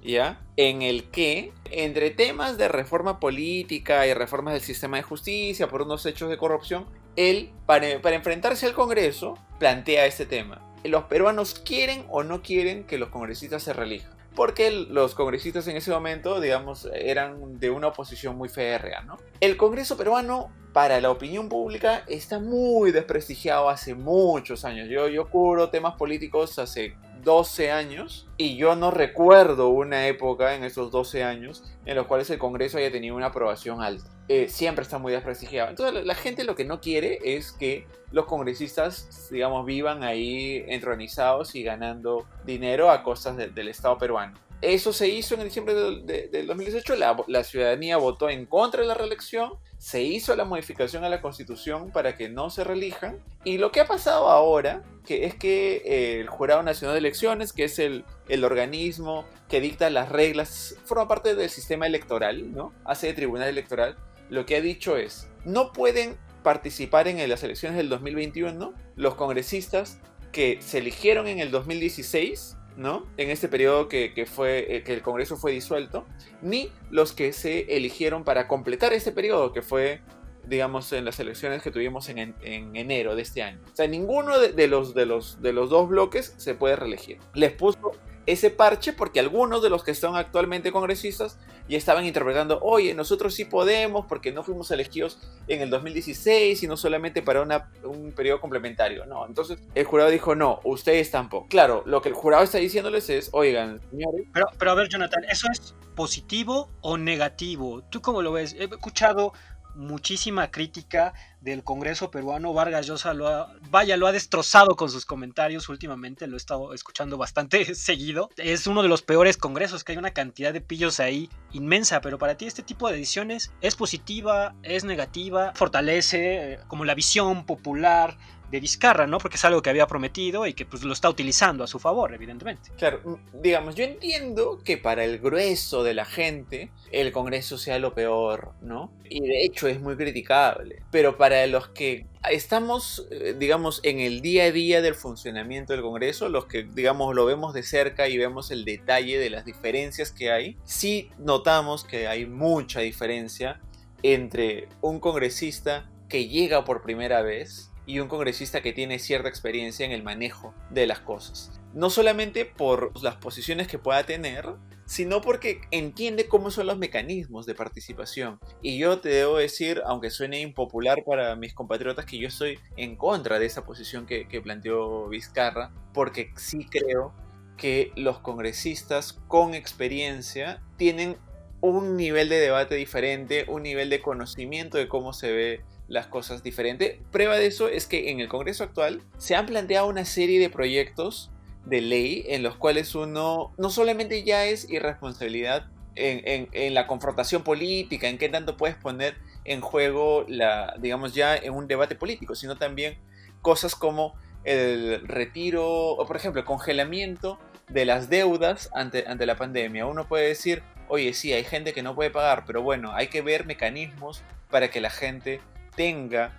¿ya? 0.02 0.40
En 0.56 0.82
el 0.82 1.04
que, 1.10 1.52
entre 1.70 2.10
temas 2.10 2.58
de 2.58 2.68
reforma 2.68 3.20
política 3.20 4.06
y 4.06 4.14
reformas 4.14 4.54
del 4.54 4.62
sistema 4.62 4.96
de 4.96 5.04
justicia 5.04 5.68
por 5.68 5.82
unos 5.82 6.04
hechos 6.06 6.30
de 6.30 6.36
corrupción, 6.36 6.86
él, 7.14 7.52
para, 7.66 8.02
para 8.02 8.16
enfrentarse 8.16 8.66
al 8.66 8.74
Congreso, 8.74 9.38
plantea 9.60 10.06
este 10.06 10.26
tema. 10.26 10.60
¿Los 10.84 11.04
peruanos 11.04 11.54
quieren 11.58 12.04
o 12.10 12.22
no 12.22 12.42
quieren 12.42 12.84
que 12.84 12.98
los 12.98 13.08
congresistas 13.08 13.62
se 13.62 13.72
reelijan? 13.72 14.14
porque 14.34 14.70
los 14.70 15.14
congresistas 15.14 15.68
en 15.68 15.76
ese 15.76 15.90
momento, 15.90 16.40
digamos, 16.40 16.88
eran 16.92 17.58
de 17.58 17.70
una 17.70 17.88
oposición 17.88 18.36
muy 18.36 18.48
férrea, 18.48 19.02
¿no? 19.02 19.16
El 19.40 19.56
Congreso 19.56 19.96
peruano, 19.96 20.50
para 20.72 21.00
la 21.00 21.10
opinión 21.10 21.48
pública, 21.48 22.02
está 22.08 22.40
muy 22.40 22.90
desprestigiado 22.90 23.68
hace 23.68 23.94
muchos 23.94 24.64
años. 24.64 24.88
Yo, 24.88 25.08
yo 25.08 25.30
cubro 25.30 25.70
temas 25.70 25.94
políticos 25.94 26.58
hace 26.58 26.96
12 27.24 27.70
años 27.70 28.28
y 28.36 28.56
yo 28.56 28.76
no 28.76 28.90
recuerdo 28.90 29.68
una 29.68 30.06
época 30.06 30.54
en 30.54 30.64
esos 30.64 30.90
12 30.90 31.24
años 31.24 31.64
en 31.86 31.96
los 31.96 32.06
cuales 32.06 32.30
el 32.30 32.38
Congreso 32.38 32.78
haya 32.78 32.92
tenido 32.92 33.16
una 33.16 33.26
aprobación 33.26 33.82
alta. 33.82 34.08
Eh, 34.28 34.48
siempre 34.48 34.82
está 34.82 34.98
muy 34.98 35.12
desprestigiado. 35.12 35.70
Entonces 35.70 36.04
la 36.04 36.14
gente 36.14 36.44
lo 36.44 36.54
que 36.54 36.64
no 36.64 36.80
quiere 36.80 37.18
es 37.24 37.52
que 37.52 37.86
los 38.12 38.26
congresistas, 38.26 39.28
digamos, 39.30 39.66
vivan 39.66 40.04
ahí 40.04 40.64
entronizados 40.68 41.54
y 41.56 41.64
ganando 41.64 42.26
dinero 42.46 42.90
a 42.90 43.02
costas 43.02 43.36
del 43.36 43.68
Estado 43.68 43.98
peruano. 43.98 44.38
Eso 44.64 44.92
se 44.92 45.08
hizo 45.08 45.34
en 45.34 45.44
diciembre 45.44 45.74
del, 45.74 46.46
2018, 46.46 46.96
la, 46.96 47.16
la, 47.26 47.44
ciudadanía 47.44 47.96
votó 47.96 48.30
en 48.30 48.46
contra 48.46 48.80
de 48.80 48.88
la 48.88 48.94
reelección, 48.94 49.52
se 49.78 50.02
hizo 50.02 50.34
la 50.36 50.44
modificación 50.44 51.04
a 51.04 51.08
la 51.08 51.20
constitución 51.20 51.90
para 51.90 52.16
que 52.16 52.28
no 52.28 52.48
se 52.48 52.64
reelijan, 52.64 53.22
y 53.44 53.58
lo 53.58 53.70
que 53.70 53.80
ha 53.80 53.86
pasado 53.86 54.28
ahora 54.30 54.82
que 55.04 55.26
es 55.26 55.34
que 55.34 55.82
eh, 55.84 56.20
el 56.20 56.28
Jurado 56.28 56.62
Nacional 56.62 56.94
de 56.94 57.00
Elecciones, 57.00 57.52
que 57.52 57.64
es 57.64 57.78
el, 57.78 58.04
el, 58.28 58.44
organismo 58.44 59.26
que 59.48 59.60
dicta 59.60 59.90
las 59.90 60.08
reglas, 60.08 60.76
forma 60.84 61.06
parte 61.06 61.34
del 61.34 61.50
sistema 61.50 61.86
electoral, 61.86 62.52
¿no? 62.52 62.72
Hace 62.84 63.08
de 63.08 63.14
tribunal 63.14 63.48
electoral, 63.48 63.96
lo 64.30 64.46
que 64.46 64.56
ha 64.56 64.60
dicho 64.60 64.96
es, 64.96 65.28
no 65.44 65.72
pueden 65.72 66.16
participar 66.42 67.08
en 67.08 67.28
las 67.28 67.42
elecciones 67.42 67.76
del 67.76 67.88
2021 67.88 68.72
los 68.96 69.14
congresistas 69.14 69.98
que 70.32 70.58
se 70.60 70.78
eligieron 70.78 71.26
en 71.28 71.38
el 71.38 71.50
2016, 71.50 72.56
¿no? 72.76 73.06
En 73.16 73.30
este 73.30 73.48
periodo 73.48 73.88
que, 73.88 74.26
fue, 74.26 74.76
eh, 74.76 74.82
que 74.82 74.94
el 74.94 75.02
Congreso 75.02 75.36
fue 75.36 75.52
disuelto, 75.52 76.06
ni 76.42 76.70
los 76.90 77.12
que 77.12 77.32
se 77.32 77.76
eligieron 77.76 78.24
para 78.24 78.48
completar 78.48 78.92
este 78.92 79.12
periodo, 79.12 79.52
que 79.52 79.62
fue 79.62 80.00
digamos, 80.46 80.92
en 80.92 81.06
las 81.06 81.18
elecciones 81.20 81.62
que 81.62 81.70
tuvimos 81.70 82.08
en, 82.10 82.34
enero 82.42 83.16
de 83.16 83.22
este 83.22 83.42
año. 83.42 83.60
O 83.72 83.74
sea, 83.74 83.86
ninguno 83.86 84.38
de, 84.38 84.68
los, 84.68 84.94
de, 84.94 85.06
los, 85.06 85.40
de 85.40 85.52
los 85.54 85.70
dos 85.70 85.88
bloques 85.88 86.34
se 86.36 86.54
puede 86.54 86.76
reelegir. 86.76 87.18
Les 87.32 87.52
puso 87.52 87.92
ese 88.26 88.50
parche 88.50 88.92
porque 88.92 89.20
algunos 89.20 89.62
de 89.62 89.70
los 89.70 89.84
que 89.84 89.94
son 89.94 90.16
actualmente 90.16 90.72
congresistas 90.72 91.38
ya 91.68 91.78
estaban 91.78 92.04
interpretando, 92.04 92.58
oye, 92.62 92.94
nosotros 92.94 93.34
sí 93.34 93.44
podemos 93.44 94.06
porque 94.06 94.32
no 94.32 94.42
fuimos 94.42 94.70
elegidos 94.70 95.18
en 95.48 95.62
el 95.62 95.70
2016 95.70 96.62
y 96.62 96.66
no 96.66 96.76
solamente 96.76 97.22
para 97.22 97.42
un 97.84 98.12
periodo 98.12 98.40
complementario. 98.40 99.06
No, 99.06 99.26
entonces 99.26 99.58
el 99.74 99.84
jurado 99.84 100.10
dijo, 100.10 100.34
no, 100.34 100.60
ustedes 100.64 101.10
tampoco. 101.10 101.46
Claro, 101.48 101.82
lo 101.86 102.02
que 102.02 102.10
el 102.10 102.14
jurado 102.14 102.44
está 102.44 102.58
diciéndoles 102.58 103.08
es, 103.10 103.30
oigan, 103.32 103.80
señores. 103.90 104.26
Pero, 104.32 104.46
pero 104.58 104.70
a 104.70 104.74
ver, 104.74 104.88
Jonathan, 104.88 105.24
¿eso 105.28 105.48
es 105.50 105.74
positivo 105.94 106.68
o 106.80 106.98
negativo? 106.98 107.82
¿Tú 107.90 108.02
cómo 108.02 108.20
lo 108.20 108.32
ves? 108.32 108.54
He 108.54 108.64
escuchado 108.64 109.32
muchísima 109.74 110.50
crítica 110.50 111.12
del 111.40 111.62
Congreso 111.62 112.10
peruano. 112.10 112.52
Vargas 112.52 112.86
Llosa 112.86 113.14
lo 113.14 113.28
ha, 113.28 113.54
vaya, 113.70 113.96
lo 113.96 114.06
ha 114.06 114.12
destrozado 114.12 114.76
con 114.76 114.90
sus 114.90 115.04
comentarios 115.04 115.68
últimamente, 115.68 116.26
lo 116.26 116.34
he 116.34 116.36
estado 116.36 116.74
escuchando 116.74 117.18
bastante 117.18 117.74
seguido. 117.74 118.30
Es 118.36 118.66
uno 118.66 118.82
de 118.82 118.88
los 118.88 119.02
peores 119.02 119.36
congresos, 119.36 119.84
que 119.84 119.92
hay 119.92 119.98
una 119.98 120.12
cantidad 120.12 120.52
de 120.52 120.60
pillos 120.60 121.00
ahí 121.00 121.28
inmensa, 121.52 122.00
pero 122.00 122.18
para 122.18 122.36
ti 122.36 122.46
este 122.46 122.62
tipo 122.62 122.88
de 122.88 122.96
ediciones 122.96 123.52
es 123.60 123.76
positiva, 123.76 124.54
es 124.62 124.84
negativa, 124.84 125.52
fortalece 125.54 126.54
eh, 126.54 126.58
como 126.68 126.84
la 126.84 126.94
visión 126.94 127.46
popular 127.46 128.16
de 128.54 128.60
Vizcarra, 128.60 129.08
¿no? 129.08 129.18
Porque 129.18 129.36
es 129.36 129.44
algo 129.44 129.62
que 129.62 129.70
había 129.70 129.88
prometido 129.88 130.46
y 130.46 130.54
que 130.54 130.64
pues 130.64 130.84
lo 130.84 130.92
está 130.92 131.10
utilizando 131.10 131.64
a 131.64 131.66
su 131.66 131.80
favor, 131.80 132.14
evidentemente. 132.14 132.70
Claro, 132.78 133.00
mm, 133.04 133.42
digamos, 133.42 133.74
yo 133.74 133.82
entiendo 133.82 134.60
que 134.64 134.78
para 134.78 135.04
el 135.04 135.18
grueso 135.18 135.82
de 135.82 135.92
la 135.92 136.04
gente 136.04 136.70
el 136.92 137.10
Congreso 137.10 137.58
sea 137.58 137.80
lo 137.80 137.94
peor, 137.94 138.52
¿no? 138.62 138.92
Y 139.10 139.20
de 139.20 139.44
hecho 139.44 139.66
es 139.66 139.80
muy 139.80 139.96
criticable, 139.96 140.84
pero 140.92 141.18
para 141.18 141.44
los 141.48 141.66
que 141.68 142.06
estamos, 142.30 143.08
eh, 143.10 143.34
digamos, 143.36 143.80
en 143.82 143.98
el 143.98 144.20
día 144.20 144.44
a 144.44 144.52
día 144.52 144.80
del 144.82 144.94
funcionamiento 144.94 145.72
del 145.72 145.82
Congreso, 145.82 146.28
los 146.28 146.46
que, 146.46 146.62
digamos, 146.62 147.12
lo 147.12 147.24
vemos 147.24 147.54
de 147.54 147.64
cerca 147.64 148.08
y 148.08 148.16
vemos 148.16 148.52
el 148.52 148.64
detalle 148.64 149.18
de 149.18 149.30
las 149.30 149.44
diferencias 149.44 150.12
que 150.12 150.30
hay, 150.30 150.56
sí 150.62 151.10
notamos 151.18 151.82
que 151.82 152.06
hay 152.06 152.24
mucha 152.24 152.80
diferencia 152.80 153.60
entre 154.04 154.68
un 154.80 155.00
congresista 155.00 155.90
que 156.08 156.28
llega 156.28 156.64
por 156.64 156.82
primera 156.82 157.22
vez 157.22 157.72
y 157.86 158.00
un 158.00 158.08
congresista 158.08 158.62
que 158.62 158.72
tiene 158.72 158.98
cierta 158.98 159.28
experiencia 159.28 159.84
en 159.84 159.92
el 159.92 160.02
manejo 160.02 160.54
de 160.70 160.86
las 160.86 161.00
cosas. 161.00 161.60
No 161.74 161.90
solamente 161.90 162.44
por 162.44 162.92
las 163.02 163.16
posiciones 163.16 163.66
que 163.66 163.78
pueda 163.78 164.04
tener, 164.04 164.54
sino 164.86 165.20
porque 165.20 165.60
entiende 165.70 166.28
cómo 166.28 166.50
son 166.50 166.66
los 166.66 166.78
mecanismos 166.78 167.46
de 167.46 167.54
participación. 167.54 168.38
Y 168.62 168.78
yo 168.78 169.00
te 169.00 169.08
debo 169.08 169.38
decir, 169.38 169.82
aunque 169.86 170.10
suene 170.10 170.40
impopular 170.40 171.04
para 171.04 171.36
mis 171.36 171.54
compatriotas, 171.54 172.06
que 172.06 172.18
yo 172.18 172.28
estoy 172.28 172.58
en 172.76 172.96
contra 172.96 173.38
de 173.38 173.46
esa 173.46 173.64
posición 173.64 174.06
que, 174.06 174.24
planteó 174.42 175.08
Vizcarra, 175.08 175.72
porque 175.92 176.32
sí 176.36 176.66
creo 176.66 177.12
que 177.56 177.92
los 177.96 178.18
congresistas 178.18 179.14
con 179.28 179.54
experiencia 179.54 180.62
tienen 180.76 181.16
un 181.60 181.96
nivel 181.96 182.28
de 182.28 182.36
debate 182.36 182.74
diferente, 182.74 183.46
un 183.48 183.62
nivel 183.62 183.88
de 183.88 184.02
conocimiento 184.02 184.76
de 184.76 184.88
cómo 184.88 185.12
se 185.14 185.32
ve 185.32 185.64
las 185.88 186.06
cosas 186.06 186.42
diferentes. 186.42 186.98
Prueba 187.10 187.36
de 187.36 187.46
eso 187.46 187.68
es 187.68 187.86
que 187.86 188.10
en 188.10 188.20
el 188.20 188.28
Congreso 188.28 188.64
actual 188.64 189.02
se 189.18 189.34
han 189.34 189.46
planteado 189.46 189.86
una 189.88 190.04
serie 190.04 190.40
de 190.40 190.50
proyectos 190.50 191.30
de 191.64 191.80
ley 191.80 192.24
en 192.28 192.42
los 192.42 192.56
cuales 192.56 192.94
uno 192.94 193.52
no 193.56 193.70
solamente 193.70 194.22
ya 194.22 194.46
es 194.46 194.68
irresponsabilidad 194.68 195.66
en, 195.96 196.74
la 196.74 196.86
confrontación 196.86 197.42
política, 197.42 198.08
en 198.08 198.18
qué 198.18 198.28
tanto 198.28 198.56
puedes 198.56 198.76
poner 198.76 199.16
en 199.44 199.60
juego 199.60 200.24
la, 200.28 200.74
digamos 200.80 201.14
ya 201.14 201.36
en 201.36 201.54
un 201.54 201.68
debate 201.68 201.94
político, 201.94 202.34
sino 202.34 202.56
también 202.56 202.98
cosas 203.42 203.74
como 203.74 204.14
el 204.44 205.06
retiro, 205.06 205.64
o 205.64 206.06
por 206.06 206.16
ejemplo, 206.16 206.40
el 206.40 206.46
congelamiento 206.46 207.38
de 207.68 207.84
las 207.84 208.08
deudas 208.08 208.70
ante, 208.74 209.04
ante 209.06 209.24
la 209.24 209.36
pandemia. 209.36 209.86
Uno 209.86 210.06
puede 210.06 210.28
decir, 210.28 210.62
oye, 210.88 211.14
sí, 211.14 211.32
hay 211.32 211.44
gente 211.44 211.72
que 211.72 211.82
no 211.82 211.94
puede 211.94 212.10
pagar, 212.10 212.44
pero 212.46 212.62
bueno, 212.62 212.92
hay 212.92 213.06
que 213.06 213.22
ver 213.22 213.46
mecanismos 213.46 214.22
para 214.50 214.70
que 214.70 214.80
la 214.80 214.90
gente 214.90 215.40
tenga 215.76 216.32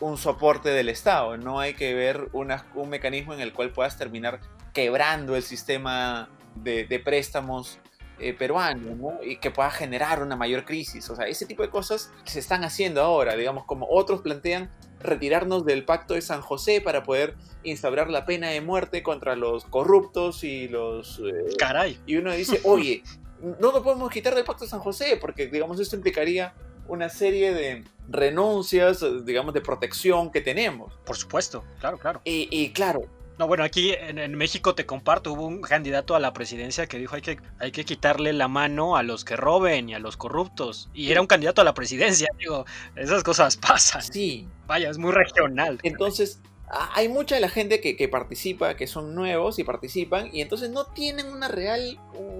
un 0.00 0.16
soporte 0.16 0.70
del 0.70 0.88
Estado. 0.88 1.36
No 1.36 1.60
hay 1.60 1.74
que 1.74 1.94
ver 1.94 2.28
un 2.32 2.88
mecanismo 2.88 3.34
en 3.34 3.40
el 3.40 3.52
cual 3.52 3.70
puedas 3.70 3.96
terminar 3.96 4.40
quebrando 4.72 5.36
el 5.36 5.42
sistema 5.42 6.28
de, 6.54 7.00
préstamos 7.04 7.78
eh, 8.18 8.34
peruano 8.34 9.18
y 9.22 9.36
que 9.36 9.50
pueda 9.50 9.70
generar 9.70 10.22
una 10.22 10.36
mayor 10.36 10.64
crisis. 10.64 11.08
O 11.10 11.16
sea, 11.16 11.26
ese 11.26 11.46
tipo 11.46 11.62
de 11.62 11.70
cosas 11.70 12.10
se 12.24 12.38
están 12.38 12.64
haciendo 12.64 13.02
ahora, 13.02 13.36
digamos, 13.36 13.64
como 13.64 13.86
otros 13.88 14.20
plantean 14.22 14.70
retirarnos 15.00 15.64
del 15.64 15.84
pacto 15.84 16.14
de 16.14 16.20
San 16.20 16.42
José 16.42 16.80
para 16.80 17.02
poder 17.02 17.34
instaurar 17.62 18.10
la 18.10 18.26
pena 18.26 18.48
de 18.48 18.60
muerte 18.60 19.02
contra 19.02 19.36
los 19.36 19.64
corruptos 19.64 20.44
y 20.44 20.68
los... 20.68 21.18
Eh, 21.20 21.54
Caray. 21.58 21.98
Y 22.06 22.16
uno 22.16 22.32
dice, 22.32 22.60
oye, 22.64 23.02
no 23.40 23.72
nos 23.72 23.82
podemos 23.82 24.10
quitar 24.10 24.34
del 24.34 24.44
pacto 24.44 24.64
de 24.64 24.70
San 24.70 24.80
José 24.80 25.16
porque, 25.18 25.46
digamos, 25.46 25.80
esto 25.80 25.96
implicaría 25.96 26.54
una 26.90 27.08
serie 27.08 27.54
de 27.54 27.84
renuncias, 28.08 29.04
digamos, 29.24 29.54
de 29.54 29.60
protección 29.60 30.30
que 30.30 30.40
tenemos. 30.40 30.92
Por 31.04 31.16
supuesto, 31.16 31.64
claro, 31.78 31.98
claro. 31.98 32.20
Y, 32.24 32.70
claro, 32.70 33.06
no, 33.38 33.46
bueno, 33.46 33.64
aquí 33.64 33.94
en, 33.98 34.34
México 34.34 34.74
te 34.74 34.84
comparto, 34.84 35.32
hubo 35.32 35.46
un 35.46 35.62
candidato 35.62 36.14
a 36.14 36.20
la 36.20 36.32
presidencia 36.32 36.86
que 36.86 36.98
dijo 36.98 37.14
hay 37.14 37.22
que, 37.22 37.38
hay 37.58 37.72
que 37.72 37.84
quitarle 37.84 38.32
la 38.32 38.48
mano 38.48 38.96
a 38.96 39.02
los 39.02 39.24
que 39.24 39.36
roben 39.36 39.88
y 39.88 39.94
a 39.94 39.98
los 39.98 40.16
corruptos. 40.16 40.90
Y 40.92 41.10
era 41.10 41.20
un 41.20 41.26
candidato 41.26 41.62
a 41.62 41.64
la 41.64 41.72
presidencia, 41.72 42.28
digo, 42.38 42.66
esas 42.96 43.22
cosas 43.22 43.56
pasan. 43.56 44.02
Sí. 44.02 44.46
Vaya, 44.66 44.90
es 44.90 44.98
muy 44.98 45.12
regional. 45.12 45.78
Entonces, 45.84 46.40
hay 46.68 47.08
mucha 47.08 47.36
de 47.36 47.40
la 47.40 47.48
gente 47.48 47.80
que, 47.80 48.08
participa, 48.08 48.76
que 48.76 48.86
son 48.86 49.14
nuevos 49.14 49.58
y 49.58 49.64
participan, 49.64 50.28
y 50.32 50.40
entonces 50.40 50.70
no 50.70 50.84
tienen 50.86 51.26
una 51.28 51.48
real 51.48 51.98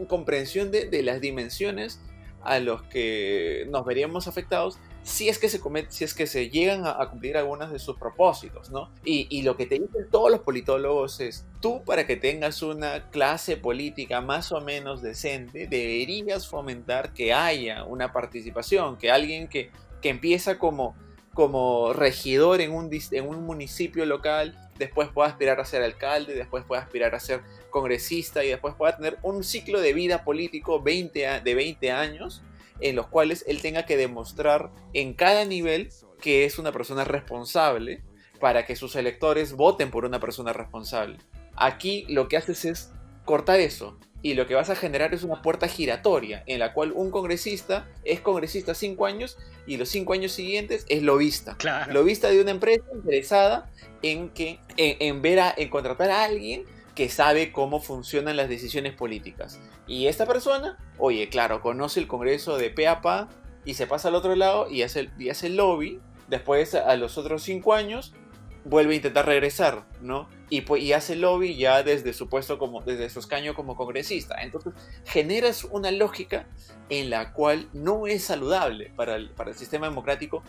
comprensión 0.09 0.71
de, 0.71 0.89
de 0.89 1.03
las 1.03 1.21
dimensiones 1.21 2.01
a 2.43 2.59
los 2.59 2.83
que 2.83 3.67
nos 3.69 3.85
veríamos 3.85 4.29
afectados 4.29 4.79
si 5.03 5.29
es 5.29 5.39
que 5.39 5.49
se, 5.49 5.61
si 5.89 6.05
es 6.05 6.15
que 6.15 6.27
se 6.27 6.51
llegan 6.51 6.87
a, 6.87 7.09
cumplir 7.09 7.37
algunos 7.37 7.73
de 7.73 7.79
sus 7.79 7.97
propósitos, 7.97 8.71
¿no? 8.71 8.91
Y, 9.05 9.43
lo 9.43 9.57
que 9.57 9.67
te 9.67 9.77
dicen 9.77 10.09
todos 10.11 10.31
los 10.31 10.41
politólogos 10.41 11.21
es, 11.21 11.47
tú 11.61 11.83
para 11.85 12.07
que 12.07 12.17
tengas 12.17 12.63
una 12.63 13.11
clase 13.11 13.57
política 13.57 14.21
más 14.21 14.53
o 14.53 14.61
menos 14.61 15.01
decente, 15.01 15.67
deberías 15.67 16.49
fomentar 16.49 17.13
que 17.15 17.33
haya 17.33 17.85
una 17.85 18.13
participación, 18.13 18.97
que 18.99 19.11
alguien 19.11 19.49
que, 19.49 19.71
que 20.03 20.11
empieza 20.11 20.59
como, 20.59 20.95
como 21.33 21.93
regidor 21.93 22.61
en 22.61 22.73
un, 22.73 22.91
en 22.93 23.27
un 23.27 23.45
municipio 23.45 24.05
local, 24.05 24.71
después 24.79 25.09
pueda 25.09 25.29
aspirar 25.29 25.61
a 25.61 25.65
ser 25.65 25.83
alcalde, 25.83 26.35
después 26.35 26.65
pueda 26.65 26.83
aspirar 26.83 27.15
a 27.15 27.21
ser 27.21 27.43
congresista 27.71 28.45
y 28.45 28.49
después 28.49 28.75
pueda 28.75 28.97
tener 28.97 29.19
un 29.23 29.45
ciclo 29.45 29.81
de 29.81 29.93
vida 29.93 30.25
político 30.25 30.83
20 30.83 31.41
de 31.43 31.55
20 31.55 31.91
años 31.91 32.43
en 32.81 32.97
los 32.97 33.07
cuales 33.09 33.45
él 33.47 33.61
tenga 33.61 33.87
que 33.87 33.97
demostrar 33.97 34.71
en 34.93 35.15
cada 35.15 35.45
nivel 35.45 35.91
que 36.21 36.45
es 36.45 36.59
una 36.59 36.73
persona 36.73 37.05
responsable 37.05 38.03
para 38.41 38.67
que 38.67 38.77
sus 38.77 38.97
electores 38.97 39.53
voten 39.53 39.91
por 39.91 40.05
una 40.05 40.21
persona 40.21 40.53
responsable. 40.53 41.19
Aquí 41.57 42.07
lo 42.09 42.29
que 42.29 42.37
haces 42.37 42.65
es 42.65 42.93
cortar 43.25 43.61
eso 43.61 43.99
y 44.23 44.35
lo 44.35 44.47
que 44.47 44.55
vas 44.55 44.71
a 44.71 44.77
generar 44.77 45.15
es 45.15 45.23
una 45.23 45.43
puerta 45.43 45.69
giratoria 45.69 46.43
en 46.47 46.59
la 46.59 46.73
cual 46.73 46.93
un 46.93 47.11
congresista 47.11 47.89
es 48.05 48.21
congresista 48.21 48.75
cinco 48.75 49.07
años 49.07 49.39
y 49.67 49.77
los 49.77 49.89
cinco 49.89 50.13
años 50.13 50.33
siguientes 50.33 50.85
es 50.89 51.03
lobista. 51.03 51.57
Claro. 51.57 51.93
Lobista 51.93 52.29
de 52.29 52.41
una 52.41 52.51
empresa 52.51 52.85
interesada 52.95 53.71
en 54.03 54.31
que 54.31 54.59
en, 54.77 55.23
ver 55.23 55.41
a 55.41 55.55
en 55.57 55.69
contratar 55.69 56.11
a 56.11 56.25
alguien 56.25 56.65
que 57.01 57.09
sabe 57.09 57.51
cómo 57.51 57.81
funcionan 57.81 58.37
las 58.37 58.51
decisiones 58.51 58.93
políticas. 58.93 59.59
Y 59.87 60.09
esta 60.09 60.27
persona, 60.27 60.77
oye, 60.99 61.31
claro, 61.31 61.63
conoce 61.63 61.99
el 61.99 62.07
Congreso 62.07 62.59
de 62.59 62.69
pe 62.69 62.87
y 63.65 63.73
se 63.73 63.87
pasa 63.87 64.09
al 64.09 64.17
otro 64.17 64.37
lado 64.37 64.69
y 64.71 64.83
hace, 64.83 65.09
y 65.19 65.31
hace 65.31 65.49
lobby. 65.49 65.99
Después, 66.29 66.75
a 66.75 66.95
los 66.97 67.17
otros 67.17 67.43
cinco 67.43 67.73
años, 67.73 68.13
vuelve 68.67 68.93
a 68.93 68.97
intentar 68.97 69.25
regresar, 69.25 69.87
¿no? 70.03 70.29
Y, 70.51 70.61
pues, 70.61 70.83
y 70.83 70.93
hace 70.93 71.17
lobby 71.17 71.57
ya 71.57 71.83
desde 71.83 72.13
su 72.13 72.29
puesto 72.29 72.59
como, 72.59 72.83
desde 72.83 73.09
su 73.09 73.21
escaño 73.21 73.55
como 73.55 73.77
congresista. 73.77 74.35
Entonces, 74.43 74.75
generas 75.07 75.65
una 75.65 75.91
lógica 75.93 76.49
en 76.91 77.09
la 77.09 77.33
cual 77.33 77.67
no 77.73 78.09
es 78.09 78.25
saludable 78.25 78.93
para 78.95 79.17
el, 79.17 79.31
para 79.31 79.53
el 79.53 79.57
sistema 79.57 79.89
democrático 79.89 80.43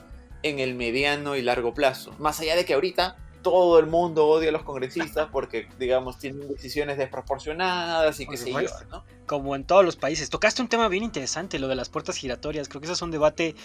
en 0.43 0.59
el 0.59 0.75
mediano 0.75 1.37
y 1.37 1.43
largo 1.43 1.73
plazo. 1.73 2.13
Más 2.19 2.41
allá 2.41 2.57
de 2.57 2.65
que 2.65 2.73
ahorita 2.73 3.15
todo 3.41 3.79
el 3.79 3.87
mundo 3.87 4.27
odia 4.27 4.49
a 4.49 4.51
los 4.51 4.63
congresistas 4.63 5.29
porque, 5.31 5.67
digamos, 5.79 6.17
tienen 6.17 6.47
decisiones 6.47 6.97
desproporcionadas 6.97 8.19
y 8.19 8.27
qué 8.27 8.37
sé 8.37 8.51
yo, 8.51 8.59
¿no? 8.89 9.03
Como 9.25 9.55
en 9.55 9.63
todos 9.63 9.85
los 9.85 9.95
países. 9.95 10.29
Tocaste 10.29 10.61
un 10.61 10.67
tema 10.67 10.87
bien 10.87 11.03
interesante, 11.03 11.59
lo 11.59 11.67
de 11.67 11.75
las 11.75 11.89
puertas 11.89 12.17
giratorias. 12.17 12.67
Creo 12.67 12.81
que 12.81 12.85
eso 12.85 12.93
es 12.93 13.01
un 13.01 13.11
debate 13.11 13.55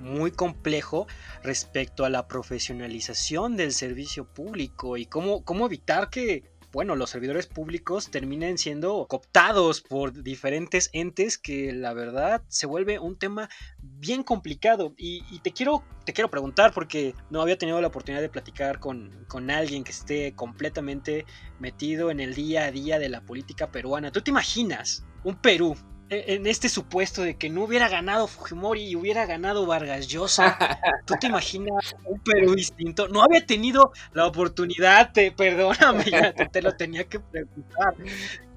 muy 0.00 0.30
complejo 0.30 1.06
respecto 1.42 2.04
a 2.04 2.10
la 2.10 2.28
profesionalización 2.28 3.56
del 3.56 3.72
servicio 3.72 4.24
público 4.24 4.96
y 4.96 5.06
cómo, 5.06 5.44
cómo 5.44 5.66
evitar 5.66 6.10
que 6.10 6.44
bueno, 6.74 6.96
los 6.96 7.10
servidores 7.10 7.46
públicos 7.46 8.10
terminen 8.10 8.58
siendo 8.58 9.06
cooptados 9.08 9.80
por 9.80 10.24
diferentes 10.24 10.90
entes 10.92 11.38
que 11.38 11.72
la 11.72 11.94
verdad 11.94 12.42
se 12.48 12.66
vuelve 12.66 12.98
un 12.98 13.16
tema 13.16 13.48
bien 13.80 14.24
complicado. 14.24 14.92
Y, 14.98 15.22
te, 15.38 15.52
quiero, 15.52 15.84
te 16.04 16.12
quiero 16.12 16.30
preguntar, 16.30 16.74
porque 16.74 17.14
no 17.30 17.40
había 17.40 17.56
tenido 17.56 17.80
la 17.80 17.86
oportunidad 17.86 18.20
de 18.20 18.28
platicar 18.28 18.80
con, 18.80 19.24
con 19.28 19.52
alguien 19.52 19.84
que 19.84 19.92
esté 19.92 20.34
completamente 20.34 21.24
metido 21.60 22.10
en 22.10 22.18
el 22.18 22.34
día 22.34 22.64
a 22.64 22.72
día 22.72 22.98
de 22.98 23.08
la 23.08 23.20
política 23.20 23.70
peruana. 23.70 24.10
¿Tú 24.10 24.20
te 24.20 24.32
imaginas 24.32 25.06
un 25.22 25.36
Perú 25.36 25.76
en 26.10 26.46
este 26.46 26.68
supuesto 26.68 27.22
de 27.22 27.36
que 27.36 27.50
no 27.50 27.64
hubiera 27.64 27.88
ganado 27.88 28.26
Fujimori 28.26 28.82
y 28.82 28.96
hubiera 28.96 29.26
ganado 29.26 29.66
Vargas 29.66 30.08
Llosa, 30.08 30.58
¿tú 31.06 31.14
te 31.18 31.28
imaginas 31.28 31.94
un 32.04 32.20
Perú 32.20 32.54
distinto? 32.54 33.08
No 33.08 33.22
había 33.22 33.44
tenido 33.46 33.92
la 34.12 34.26
oportunidad, 34.26 35.12
te, 35.12 35.32
perdóname, 35.32 36.04
te, 36.52 36.62
lo 36.62 36.76
tenía 36.76 37.04
que 37.04 37.20
preguntar. 37.20 37.94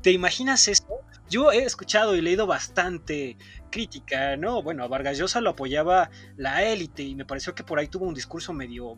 ¿Te 0.01 0.11
imaginas 0.11 0.67
eso? 0.67 0.85
Yo 1.29 1.51
he 1.51 1.63
escuchado 1.63 2.15
y 2.15 2.21
leído 2.21 2.47
bastante 2.47 3.37
crítica, 3.69 4.37
¿no? 4.37 4.61
Bueno, 4.61 4.83
a 4.83 4.87
Vargas 4.87 5.17
Llosa 5.17 5.41
lo 5.41 5.51
apoyaba 5.51 6.09
la 6.37 6.63
élite 6.63 7.03
y 7.03 7.15
me 7.15 7.25
pareció 7.25 7.53
que 7.53 7.63
por 7.63 7.79
ahí 7.79 7.87
tuvo 7.87 8.05
un 8.05 8.13
discurso 8.13 8.53
medio 8.53 8.97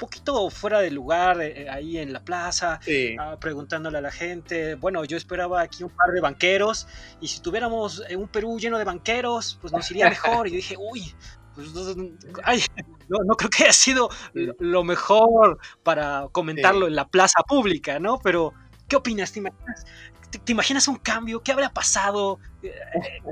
poquito 0.00 0.50
fuera 0.50 0.80
de 0.80 0.90
lugar 0.90 1.40
eh, 1.40 1.68
ahí 1.70 1.98
en 1.98 2.12
la 2.12 2.24
plaza, 2.24 2.80
ah, 3.20 3.36
preguntándole 3.38 3.98
a 3.98 4.00
la 4.00 4.10
gente. 4.10 4.74
Bueno, 4.74 5.04
yo 5.04 5.16
esperaba 5.16 5.60
aquí 5.60 5.84
un 5.84 5.90
par 5.90 6.10
de 6.12 6.20
banqueros 6.20 6.88
y 7.20 7.28
si 7.28 7.40
tuviéramos 7.40 8.02
eh, 8.08 8.16
un 8.16 8.26
Perú 8.26 8.58
lleno 8.58 8.78
de 8.78 8.84
banqueros, 8.84 9.58
pues 9.60 9.72
nos 9.72 9.88
iría 9.90 10.08
mejor. 10.08 10.48
y 10.48 10.52
dije, 10.56 10.76
uy, 10.76 11.14
pues, 11.54 11.68
no, 11.68 13.34
creo 13.36 13.50
que 13.50 13.64
haya 13.64 13.72
sido 13.72 14.08
lo 14.32 14.82
mejor 14.82 15.58
para 15.82 16.26
comentarlo 16.32 16.86
en 16.86 16.96
la 16.96 17.06
plaza 17.06 17.42
pública, 17.46 17.98
¿no? 18.00 18.18
Pero, 18.18 18.54
¿qué 18.88 18.96
opinas? 18.96 19.32
¿Te 19.32 19.40
imaginas 19.40 19.84
¿Te, 20.30 20.52
imaginas 20.52 20.86
un 20.88 20.96
cambio? 20.96 21.42
¿Qué 21.42 21.52
habría 21.52 21.70
pasado? 21.70 22.38
Eh, 22.62 22.72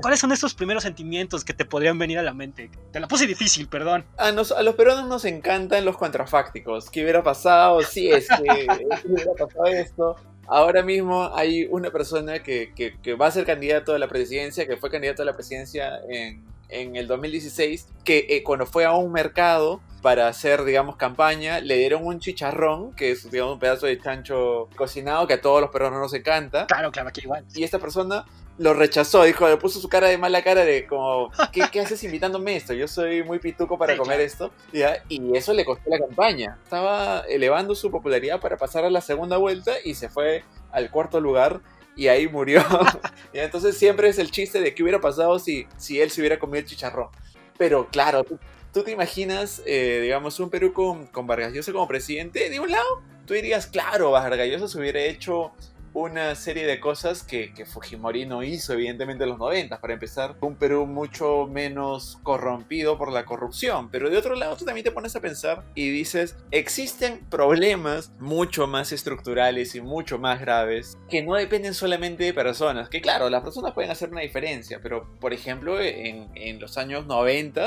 ¿Cuáles 0.01 0.19
son 0.19 0.31
estos 0.31 0.53
primeros 0.53 0.83
sentimientos 0.83 1.45
que 1.45 1.53
te 1.53 1.65
podrían 1.65 1.97
venir 1.97 2.19
a 2.19 2.23
la 2.23 2.33
mente? 2.33 2.69
Te 2.91 2.99
la 2.99 3.07
puse 3.07 3.25
difícil, 3.25 3.67
perdón. 3.67 4.05
A, 4.17 4.31
los 4.31 4.53
peruanos 4.75 5.07
nos 5.07 5.25
encantan 5.25 5.85
los 5.85 5.97
contrafácticos. 5.97 6.89
¿Qué 6.89 7.03
hubiera 7.03 7.23
pasado 7.23 7.81
si 7.81 8.09
es 8.09 8.27
que 8.27 8.67
hubiera 9.05 9.33
pasado 9.33 9.65
esto? 9.67 10.15
Ahora 10.47 10.81
mismo 10.81 11.29
hay 11.35 11.67
una 11.69 11.91
persona 11.91 12.41
que, 12.41 12.73
que, 12.75 13.13
va 13.13 13.27
a 13.27 13.31
ser 13.31 13.45
candidato 13.45 13.93
a 13.93 13.99
la 13.99 14.07
presidencia, 14.07 14.65
que 14.65 14.77
fue 14.77 14.89
candidato 14.89 15.21
a 15.21 15.25
la 15.25 15.33
presidencia 15.33 15.99
en, 16.09 16.43
en 16.69 16.95
el 16.95 17.07
2016, 17.07 17.87
que 18.03 18.25
eh, 18.29 18.43
cuando 18.43 18.65
fue 18.65 18.85
a 18.85 18.93
un 18.93 19.11
mercado 19.11 19.81
para 20.01 20.27
hacer, 20.27 20.63
digamos, 20.63 20.95
campaña, 20.95 21.59
le 21.59 21.75
dieron 21.77 22.05
un 22.05 22.19
chicharrón, 22.19 22.93
que 22.93 23.11
es, 23.11 23.29
digamos, 23.29 23.55
un 23.55 23.59
pedazo 23.59 23.85
de 23.85 23.99
chancho 23.99 24.69
cocinado 24.75 25.27
que 25.27 25.33
a 25.33 25.41
todos 25.41 25.61
los 25.61 25.71
peruanos 25.71 25.99
nos 25.99 26.13
encanta. 26.13 26.67
Claro, 26.67 26.91
claro, 26.91 27.09
aquí 27.09 27.21
igual. 27.21 27.43
Y 27.53 27.63
esta 27.63 27.79
persona 27.79 28.25
lo 28.57 28.73
rechazó, 28.73 29.23
dijo, 29.23 29.47
le 29.47 29.57
puso 29.57 29.79
su 29.79 29.87
cara 29.87 30.07
de 30.07 30.17
mala 30.17 30.43
cara 30.43 30.65
de 30.65 30.85
como, 30.85 31.31
¿qué, 31.51 31.63
qué 31.71 31.79
haces 31.79 32.03
invitándome 32.03 32.57
esto? 32.57 32.73
Yo 32.73 32.87
soy 32.87 33.23
muy 33.23 33.39
pituco 33.39 33.77
para 33.77 33.97
comer 33.97 34.19
esto. 34.19 34.51
¿ya? 34.73 35.01
Y 35.07 35.35
eso 35.35 35.53
le 35.53 35.65
costó 35.65 35.89
la 35.89 35.97
campaña. 35.97 36.57
Estaba 36.63 37.21
elevando 37.29 37.73
su 37.73 37.89
popularidad 37.89 38.39
para 38.39 38.57
pasar 38.57 38.83
a 38.83 38.89
la 38.89 39.01
segunda 39.01 39.37
vuelta 39.37 39.73
y 39.83 39.95
se 39.95 40.09
fue 40.09 40.43
al 40.71 40.91
cuarto 40.91 41.19
lugar 41.21 41.61
y 41.99 42.07
ahí 42.07 42.29
murió. 42.29 42.63
y 43.33 43.39
entonces 43.39 43.77
siempre 43.77 44.07
es 44.07 44.17
el 44.19 44.31
chiste 44.31 44.61
de 44.61 44.73
qué 44.73 44.83
hubiera 44.83 45.01
pasado 45.01 45.37
si, 45.37 45.67
si 45.75 45.99
él 45.99 46.09
se 46.09 46.21
hubiera 46.21 46.39
comido 46.39 46.59
el 46.59 46.65
chicharrón. 46.65 47.09
Pero 47.57 47.89
claro, 47.89 48.25
tú 48.73 48.83
te 48.83 48.91
imaginas, 48.91 49.61
eh, 49.65 49.99
digamos, 50.01 50.39
un 50.39 50.49
Perú 50.49 50.71
con, 50.71 51.07
con 51.07 51.27
Vargas 51.27 51.51
Llosa 51.51 51.73
como 51.73 51.89
presidente, 51.89 52.49
de 52.49 52.57
un 52.61 52.71
lado, 52.71 53.01
tú 53.25 53.33
dirías, 53.33 53.67
claro, 53.67 54.11
Vargas 54.11 54.47
Llosa 54.47 54.69
se 54.69 54.79
hubiera 54.79 55.01
hecho 55.01 55.51
una 55.99 56.33
serie 56.35 56.65
de 56.65 56.79
cosas 56.79 57.23
que, 57.23 57.53
Fujimori 57.65 58.25
no 58.25 58.43
hizo 58.43 58.73
evidentemente 58.73 59.23
en 59.23 59.31
los 59.31 59.39
90. 59.39 59.79
Para 59.81 59.93
empezar, 59.93 60.35
un 60.41 60.55
Perú 60.55 60.85
mucho 60.85 61.47
menos 61.47 62.19
corrompido 62.23 62.97
por 62.97 63.11
la 63.11 63.25
corrupción. 63.25 63.89
Pero 63.89 64.09
de 64.09 64.17
otro 64.17 64.35
lado, 64.35 64.55
tú 64.55 64.65
también 64.65 64.83
te 64.83 64.91
pones 64.91 65.15
a 65.15 65.21
pensar 65.21 65.63
y 65.75 65.89
dices, 65.89 66.37
existen 66.51 67.19
problemas 67.29 68.11
mucho 68.19 68.67
más 68.67 68.91
estructurales 68.91 69.75
y 69.75 69.81
mucho 69.81 70.17
más 70.17 70.39
graves 70.39 70.97
que 71.09 71.21
no 71.21 71.35
dependen 71.35 71.73
solamente 71.73 72.23
de 72.23 72.33
personas. 72.33 72.89
Que 72.89 73.01
claro, 73.01 73.29
las 73.29 73.43
personas 73.43 73.73
pueden 73.73 73.91
hacer 73.91 74.09
una 74.09 74.21
diferencia, 74.21 74.79
pero 74.81 75.07
por 75.19 75.33
ejemplo, 75.33 75.79
en, 75.79 76.29
en 76.35 76.59
los 76.59 76.77
años 76.77 77.05
90 77.05 77.59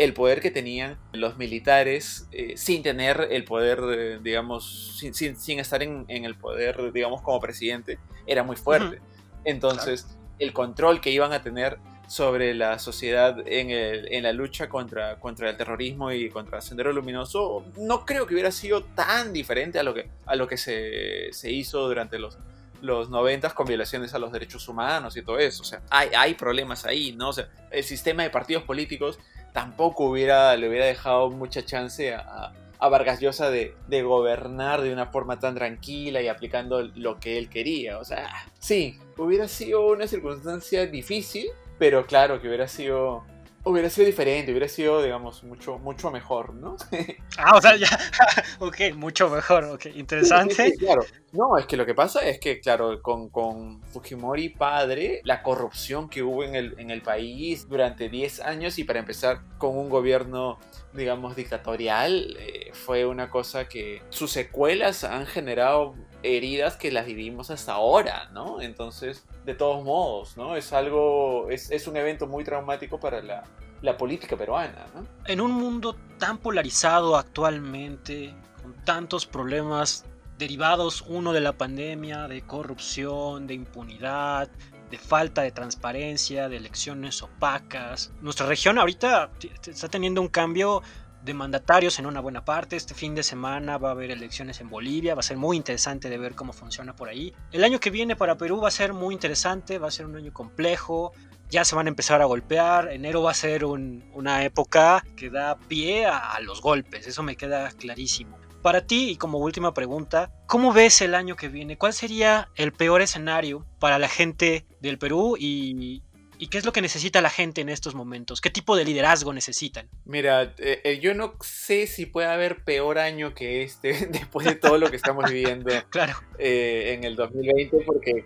el 0.00 0.14
poder 0.14 0.40
que 0.40 0.50
tenían 0.50 0.98
los 1.12 1.36
militares 1.36 2.26
eh, 2.32 2.54
sin 2.56 2.82
tener 2.82 3.28
el 3.30 3.44
poder, 3.44 3.80
eh, 3.92 4.18
digamos, 4.22 4.96
sin, 4.98 5.12
sin, 5.14 5.58
estar 5.58 5.82
en, 5.82 6.06
en, 6.08 6.24
el 6.24 6.36
poder, 6.36 6.90
digamos, 6.90 7.20
como 7.20 7.38
presidente, 7.38 7.98
era 8.26 8.42
muy 8.42 8.56
fuerte. 8.56 8.98
Entonces, 9.44 10.06
el 10.38 10.54
control 10.54 11.02
que 11.02 11.10
iban 11.10 11.34
a 11.34 11.42
tener 11.42 11.76
sobre 12.08 12.54
la 12.54 12.78
sociedad 12.78 13.40
en, 13.44 13.68
el, 13.68 14.10
en, 14.10 14.22
la 14.22 14.32
lucha 14.32 14.70
contra, 14.70 15.20
contra 15.20 15.50
el 15.50 15.58
terrorismo 15.58 16.10
y 16.10 16.30
contra 16.30 16.56
el 16.56 16.62
Sendero 16.62 16.94
Luminoso, 16.94 17.66
no 17.76 18.06
creo 18.06 18.26
que 18.26 18.32
hubiera 18.32 18.52
sido 18.52 18.82
tan 18.82 19.34
diferente 19.34 19.78
a 19.78 19.82
lo 19.82 19.92
que, 19.92 20.08
a 20.24 20.34
lo 20.34 20.48
que 20.48 20.56
se, 20.56 21.30
se 21.30 21.52
hizo 21.52 21.86
durante 21.86 22.18
los, 22.18 22.38
los 22.80 23.10
90 23.10 23.50
con 23.50 23.66
violaciones 23.66 24.14
a 24.14 24.18
los 24.18 24.32
derechos 24.32 24.66
humanos 24.66 25.14
y 25.18 25.20
todo 25.20 25.38
eso. 25.38 25.60
O 25.60 25.66
sea, 25.66 25.82
hay, 25.90 26.08
hay 26.16 26.32
problemas 26.32 26.86
ahí, 26.86 27.12
¿no? 27.12 27.28
O 27.28 27.32
sea, 27.34 27.50
el 27.70 27.84
sistema 27.84 28.22
de 28.22 28.30
partidos 28.30 28.62
políticos 28.62 29.18
tampoco 29.52 30.04
hubiera, 30.04 30.56
le 30.56 30.68
hubiera 30.68 30.86
dejado 30.86 31.30
mucha 31.30 31.64
chance 31.64 32.14
a, 32.14 32.52
a 32.78 32.88
Vargas 32.88 33.20
Llosa 33.20 33.50
de, 33.50 33.74
de, 33.88 34.02
gobernar 34.02 34.80
de 34.80 34.92
una 34.92 35.06
forma 35.06 35.38
tan 35.38 35.54
tranquila 35.54 36.22
y 36.22 36.28
aplicando 36.28 36.82
lo 36.94 37.20
que 37.20 37.38
él 37.38 37.48
quería. 37.48 37.98
O 37.98 38.04
sea, 38.04 38.30
sí, 38.58 38.98
hubiera 39.18 39.48
sido 39.48 39.86
una 39.86 40.06
circunstancia 40.06 40.86
difícil, 40.86 41.46
pero 41.78 42.06
claro 42.06 42.40
que 42.40 42.48
hubiera 42.48 42.68
sido 42.68 43.24
hubiera 43.64 43.90
sido 43.90 44.06
diferente, 44.06 44.50
hubiera 44.50 44.68
sido, 44.68 45.02
digamos, 45.02 45.44
mucho, 45.44 45.78
mucho 45.78 46.10
mejor, 46.10 46.54
¿no? 46.54 46.76
ah, 47.38 47.56
o 47.56 47.60
sea, 47.60 47.76
ya, 47.76 47.88
ok, 48.58 48.94
mucho 48.94 49.28
mejor, 49.28 49.64
ok, 49.64 49.86
interesante. 49.94 50.74
claro, 50.78 51.04
no, 51.32 51.58
es 51.58 51.66
que 51.66 51.76
lo 51.76 51.86
que 51.86 51.94
pasa 51.94 52.20
es 52.26 52.40
que, 52.40 52.60
claro, 52.60 53.02
con, 53.02 53.28
con 53.28 53.82
Fujimori 53.84 54.48
padre, 54.48 55.20
la 55.24 55.42
corrupción 55.42 56.08
que 56.08 56.22
hubo 56.22 56.42
en 56.44 56.54
el, 56.54 56.74
en 56.78 56.90
el 56.90 57.02
país 57.02 57.68
durante 57.68 58.08
10 58.08 58.40
años 58.40 58.78
y 58.78 58.84
para 58.84 58.98
empezar 58.98 59.42
con 59.58 59.76
un 59.76 59.88
gobierno, 59.88 60.58
digamos, 60.92 61.36
dictatorial, 61.36 62.36
eh, 62.38 62.70
fue 62.72 63.06
una 63.06 63.30
cosa 63.30 63.68
que 63.68 64.02
sus 64.08 64.32
secuelas 64.32 65.04
han 65.04 65.26
generado 65.26 65.94
heridas 66.22 66.76
que 66.76 66.90
las 66.90 67.06
vivimos 67.06 67.50
hasta 67.50 67.72
ahora, 67.72 68.28
¿no? 68.32 68.60
Entonces, 68.60 69.24
de 69.50 69.56
todos 69.56 69.84
modos, 69.84 70.36
¿no? 70.36 70.56
Es 70.56 70.72
algo, 70.72 71.50
es, 71.50 71.70
es 71.70 71.88
un 71.88 71.96
evento 71.96 72.26
muy 72.26 72.44
traumático 72.44 73.00
para 73.00 73.20
la, 73.20 73.42
la 73.82 73.96
política 73.96 74.36
peruana, 74.36 74.86
¿no? 74.94 75.06
En 75.26 75.40
un 75.40 75.50
mundo 75.50 75.96
tan 76.18 76.38
polarizado 76.38 77.16
actualmente, 77.16 78.32
con 78.62 78.74
tantos 78.84 79.26
problemas 79.26 80.04
derivados, 80.38 81.02
uno 81.02 81.32
de 81.32 81.40
la 81.40 81.52
pandemia, 81.52 82.28
de 82.28 82.42
corrupción, 82.42 83.46
de 83.48 83.54
impunidad, 83.54 84.48
de 84.90 84.98
falta 84.98 85.42
de 85.42 85.50
transparencia, 85.50 86.48
de 86.48 86.56
elecciones 86.56 87.22
opacas. 87.22 88.12
Nuestra 88.20 88.46
región 88.46 88.78
ahorita 88.78 89.30
está 89.66 89.88
teniendo 89.88 90.20
un 90.20 90.28
cambio 90.28 90.82
de 91.22 91.34
mandatarios 91.34 91.98
en 91.98 92.06
una 92.06 92.20
buena 92.20 92.44
parte. 92.44 92.76
Este 92.76 92.94
fin 92.94 93.14
de 93.14 93.22
semana 93.22 93.78
va 93.78 93.88
a 93.88 93.92
haber 93.92 94.10
elecciones 94.10 94.60
en 94.60 94.68
Bolivia, 94.68 95.14
va 95.14 95.20
a 95.20 95.24
ser 95.24 95.36
muy 95.36 95.56
interesante 95.56 96.08
de 96.08 96.18
ver 96.18 96.34
cómo 96.34 96.52
funciona 96.52 96.96
por 96.96 97.08
ahí. 97.08 97.34
El 97.52 97.64
año 97.64 97.80
que 97.80 97.90
viene 97.90 98.16
para 98.16 98.36
Perú 98.36 98.60
va 98.60 98.68
a 98.68 98.72
ser 98.72 98.92
muy 98.92 99.14
interesante, 99.14 99.78
va 99.78 99.88
a 99.88 99.92
ser 99.92 100.06
un 100.06 100.16
año 100.16 100.32
complejo, 100.32 101.12
ya 101.48 101.64
se 101.64 101.74
van 101.74 101.86
a 101.86 101.90
empezar 101.90 102.22
a 102.22 102.26
golpear, 102.26 102.92
enero 102.92 103.22
va 103.22 103.32
a 103.32 103.34
ser 103.34 103.64
una 103.64 104.44
época 104.44 105.04
que 105.16 105.30
da 105.30 105.58
pie 105.58 106.06
a, 106.06 106.18
a 106.32 106.40
los 106.40 106.60
golpes, 106.62 107.06
eso 107.06 107.22
me 107.22 107.36
queda 107.36 107.70
clarísimo. 107.70 108.38
Para 108.62 108.86
ti, 108.86 109.10
y 109.10 109.16
como 109.16 109.38
última 109.38 109.72
pregunta, 109.72 110.30
¿cómo 110.46 110.74
ves 110.74 111.00
el 111.00 111.14
año 111.14 111.34
que 111.34 111.48
viene? 111.48 111.78
¿Cuál 111.78 111.94
sería 111.94 112.50
el 112.56 112.72
peor 112.72 113.00
escenario 113.00 113.66
para 113.78 113.98
la 113.98 114.08
gente 114.08 114.66
del 114.80 114.98
Perú 114.98 115.36
y, 115.38 116.02
¿Y 116.40 116.46
qué 116.46 116.56
es 116.56 116.64
lo 116.64 116.72
que 116.72 116.80
necesita 116.80 117.20
la 117.20 117.28
gente 117.28 117.60
en 117.60 117.68
estos 117.68 117.94
momentos? 117.94 118.40
¿Qué 118.40 118.48
tipo 118.48 118.74
de 118.74 118.86
liderazgo 118.86 119.34
necesitan? 119.34 119.90
Mira, 120.06 120.54
eh, 120.56 120.80
eh, 120.84 120.98
yo 120.98 121.12
no 121.12 121.34
sé 121.42 121.86
si 121.86 122.06
puede 122.06 122.28
haber 122.28 122.64
peor 122.64 122.98
año 122.98 123.34
que 123.34 123.62
este 123.62 123.92
después 124.10 124.46
de 124.46 124.54
todo 124.54 124.78
lo 124.78 124.90
que 124.90 124.96
estamos 124.96 125.30
viviendo 125.30 125.70
claro. 125.90 126.14
Eh, 126.38 126.94
en 126.94 127.04
el 127.04 127.14
2020, 127.14 127.82
porque, 127.84 128.24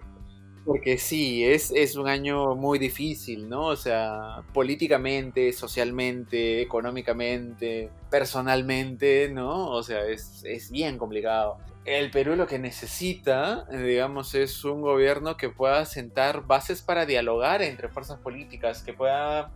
porque 0.64 0.96
sí, 0.96 1.44
es, 1.44 1.72
es 1.72 1.96
un 1.96 2.07
año 2.07 2.55
muy 2.55 2.79
difícil, 2.79 3.48
¿no? 3.48 3.66
O 3.66 3.77
sea, 3.77 4.44
políticamente, 4.53 5.53
socialmente, 5.53 6.62
económicamente, 6.62 7.90
personalmente, 8.12 9.29
¿no? 9.29 9.70
O 9.70 9.83
sea, 9.83 10.07
es, 10.07 10.44
es 10.44 10.70
bien 10.70 10.98
complicado 10.98 11.59
el 11.85 12.11
Perú 12.11 12.35
lo 12.35 12.47
que 12.47 12.59
necesita, 12.59 13.66
digamos, 13.70 14.35
es 14.35 14.64
un 14.64 14.81
gobierno 14.81 15.37
que 15.37 15.51
pueda 15.51 15.85
sentar 15.85 16.47
bases 16.47 16.81
para 16.81 17.05
dialogar 17.05 17.62
entre 17.62 17.88
fuerzas 17.88 18.18
políticas, 18.20 18.83
que 18.83 18.94
pueda, 18.94 19.53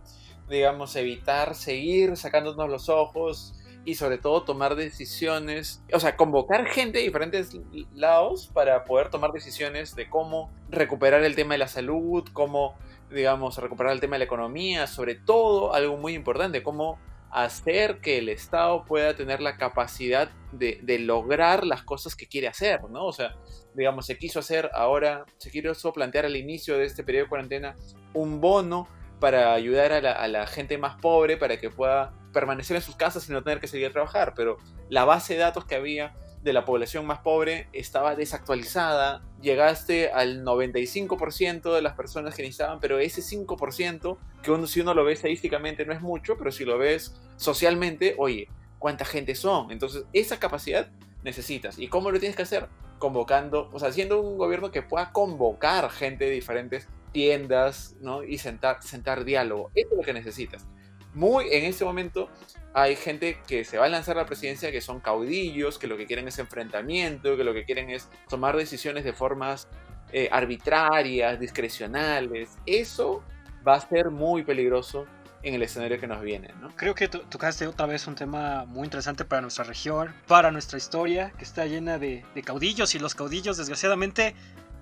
digamos, 0.47 0.95
evitar 0.95 1.55
seguir 1.55 2.17
sacándonos 2.17 2.69
los 2.69 2.87
ojos 2.87 3.55
y 3.83 3.95
sobre 3.95 4.19
todo 4.19 4.43
tomar 4.43 4.75
decisiones, 4.75 5.83
o 5.91 5.99
sea, 5.99 6.15
convocar 6.15 6.67
gente 6.67 6.99
de 6.99 7.05
diferentes 7.05 7.57
lados 7.95 8.51
para 8.53 8.83
poder 8.83 9.09
tomar 9.09 9.31
decisiones 9.31 9.95
de 9.95 10.07
cómo 10.07 10.51
recuperar 10.69 11.23
el 11.23 11.35
tema 11.35 11.55
de 11.55 11.59
la 11.59 11.67
salud, 11.67 12.27
cómo, 12.33 12.75
digamos, 13.09 13.57
recuperar 13.57 13.93
el 13.93 14.01
tema 14.01 14.15
de 14.15 14.19
la 14.19 14.25
economía, 14.25 14.85
sobre 14.85 15.15
todo 15.15 15.73
algo 15.73 15.97
muy 15.97 16.13
importante, 16.13 16.61
cómo 16.61 16.99
hacer 17.31 17.99
que 17.99 18.17
el 18.17 18.29
Estado 18.29 18.85
pueda 18.85 19.15
tener 19.15 19.41
la 19.41 19.57
capacidad 19.57 20.29
de, 20.51 20.99
lograr 20.99 21.65
las 21.65 21.83
cosas 21.83 22.15
que 22.15 22.27
quiere 22.27 22.47
hacer, 22.47 22.81
¿no? 22.89 23.05
O 23.05 23.13
sea, 23.13 23.35
digamos, 23.75 24.05
se 24.05 24.17
quiso 24.17 24.39
hacer 24.39 24.69
ahora, 24.73 25.25
se 25.37 25.51
quiso 25.51 25.93
plantear 25.93 26.25
al 26.25 26.35
inicio 26.35 26.77
de 26.77 26.85
este 26.85 27.03
periodo 27.03 27.25
de 27.25 27.29
cuarentena 27.29 27.75
un 28.13 28.41
bono 28.41 28.87
para 29.19 29.53
ayudar 29.53 29.91
a 29.91 30.01
la, 30.01 30.11
a 30.13 30.27
la 30.27 30.47
gente 30.47 30.77
más 30.77 30.99
pobre 30.99 31.37
para 31.37 31.57
que 31.57 31.69
pueda 31.69 32.13
permanecer 32.33 32.75
en 32.77 32.81
sus 32.81 32.95
casas 32.95 33.27
y 33.27 33.31
no 33.31 33.43
tener 33.43 33.59
que 33.59 33.67
seguir 33.67 33.87
a 33.87 33.91
trabajar, 33.91 34.33
pero 34.35 34.57
la 34.89 35.05
base 35.05 35.33
de 35.33 35.39
datos 35.39 35.65
que 35.65 35.75
había 35.75 36.15
de 36.43 36.53
la 36.53 36.65
población 36.65 37.05
más 37.05 37.19
pobre 37.19 37.67
estaba 37.73 38.15
desactualizada, 38.15 39.21
llegaste 39.41 40.11
al 40.11 40.43
95% 40.43 41.73
de 41.73 41.81
las 41.81 41.93
personas 41.93 42.35
que 42.35 42.43
necesitaban, 42.43 42.79
pero 42.79 42.99
ese 42.99 43.21
5%, 43.21 44.17
que 44.41 44.51
uno, 44.51 44.67
si 44.67 44.81
uno 44.81 44.93
lo 44.93 45.03
ve 45.03 45.13
estadísticamente 45.13 45.85
no 45.85 45.93
es 45.93 46.01
mucho, 46.01 46.37
pero 46.37 46.51
si 46.51 46.65
lo 46.65 46.77
ves 46.77 47.15
socialmente, 47.35 48.15
oye, 48.17 48.47
¿cuánta 48.77 49.05
gente 49.05 49.35
son? 49.35 49.71
Entonces, 49.71 50.03
esa 50.13 50.39
capacidad 50.39 50.89
necesitas. 51.23 51.77
¿Y 51.77 51.87
cómo 51.87 52.11
lo 52.11 52.19
tienes 52.19 52.35
que 52.35 52.43
hacer? 52.43 52.67
Convocando, 52.99 53.69
o 53.73 53.79
sea, 53.79 53.89
haciendo 53.89 54.21
un 54.21 54.37
gobierno 54.37 54.71
que 54.71 54.81
pueda 54.81 55.11
convocar 55.11 55.89
gente 55.89 56.25
de 56.25 56.31
diferentes 56.31 56.87
tiendas, 57.11 57.95
¿no? 58.01 58.23
Y 58.23 58.37
sentar, 58.37 58.81
sentar 58.83 59.25
diálogo. 59.25 59.71
Eso 59.75 59.89
es 59.91 59.97
lo 59.97 60.03
que 60.03 60.13
necesitas 60.13 60.65
muy 61.13 61.47
en 61.51 61.65
este 61.65 61.85
momento 61.85 62.29
hay 62.73 62.95
gente 62.95 63.39
que 63.47 63.63
se 63.63 63.77
va 63.77 63.85
a 63.85 63.89
lanzar 63.89 64.17
a 64.17 64.21
la 64.21 64.25
presidencia 64.25 64.71
que 64.71 64.81
son 64.81 64.99
caudillos, 64.99 65.79
que 65.79 65.87
lo 65.87 65.97
que 65.97 66.05
quieren 66.05 66.27
es 66.27 66.39
enfrentamiento, 66.39 67.35
que 67.35 67.43
lo 67.43 67.53
que 67.53 67.65
quieren 67.65 67.89
es 67.89 68.09
tomar 68.29 68.55
decisiones 68.55 69.03
de 69.03 69.13
formas 69.13 69.67
eh, 70.11 70.29
arbitrarias, 70.31 71.39
discrecionales. 71.39 72.57
Eso 72.65 73.23
va 73.67 73.75
a 73.75 73.81
ser 73.81 74.11
muy 74.11 74.43
peligroso 74.43 75.05
en 75.41 75.55
el 75.55 75.63
escenario 75.63 75.99
que 75.99 76.07
nos 76.07 76.21
viene. 76.21 76.53
¿no? 76.59 76.69
Creo 76.75 76.93
que 76.93 77.07
tocaste 77.07 77.65
otra 77.65 77.85
vez 77.85 78.05
un 78.07 78.15
tema 78.15 78.65
muy 78.65 78.85
interesante 78.85 79.25
para 79.25 79.41
nuestra 79.41 79.63
región, 79.63 80.13
para 80.27 80.51
nuestra 80.51 80.77
historia, 80.77 81.31
que 81.37 81.45
está 81.45 81.65
llena 81.65 81.97
de, 81.97 82.25
de 82.35 82.43
caudillos 82.43 82.93
y 82.95 82.99
los 82.99 83.15
caudillos 83.15 83.57
desgraciadamente 83.57 84.35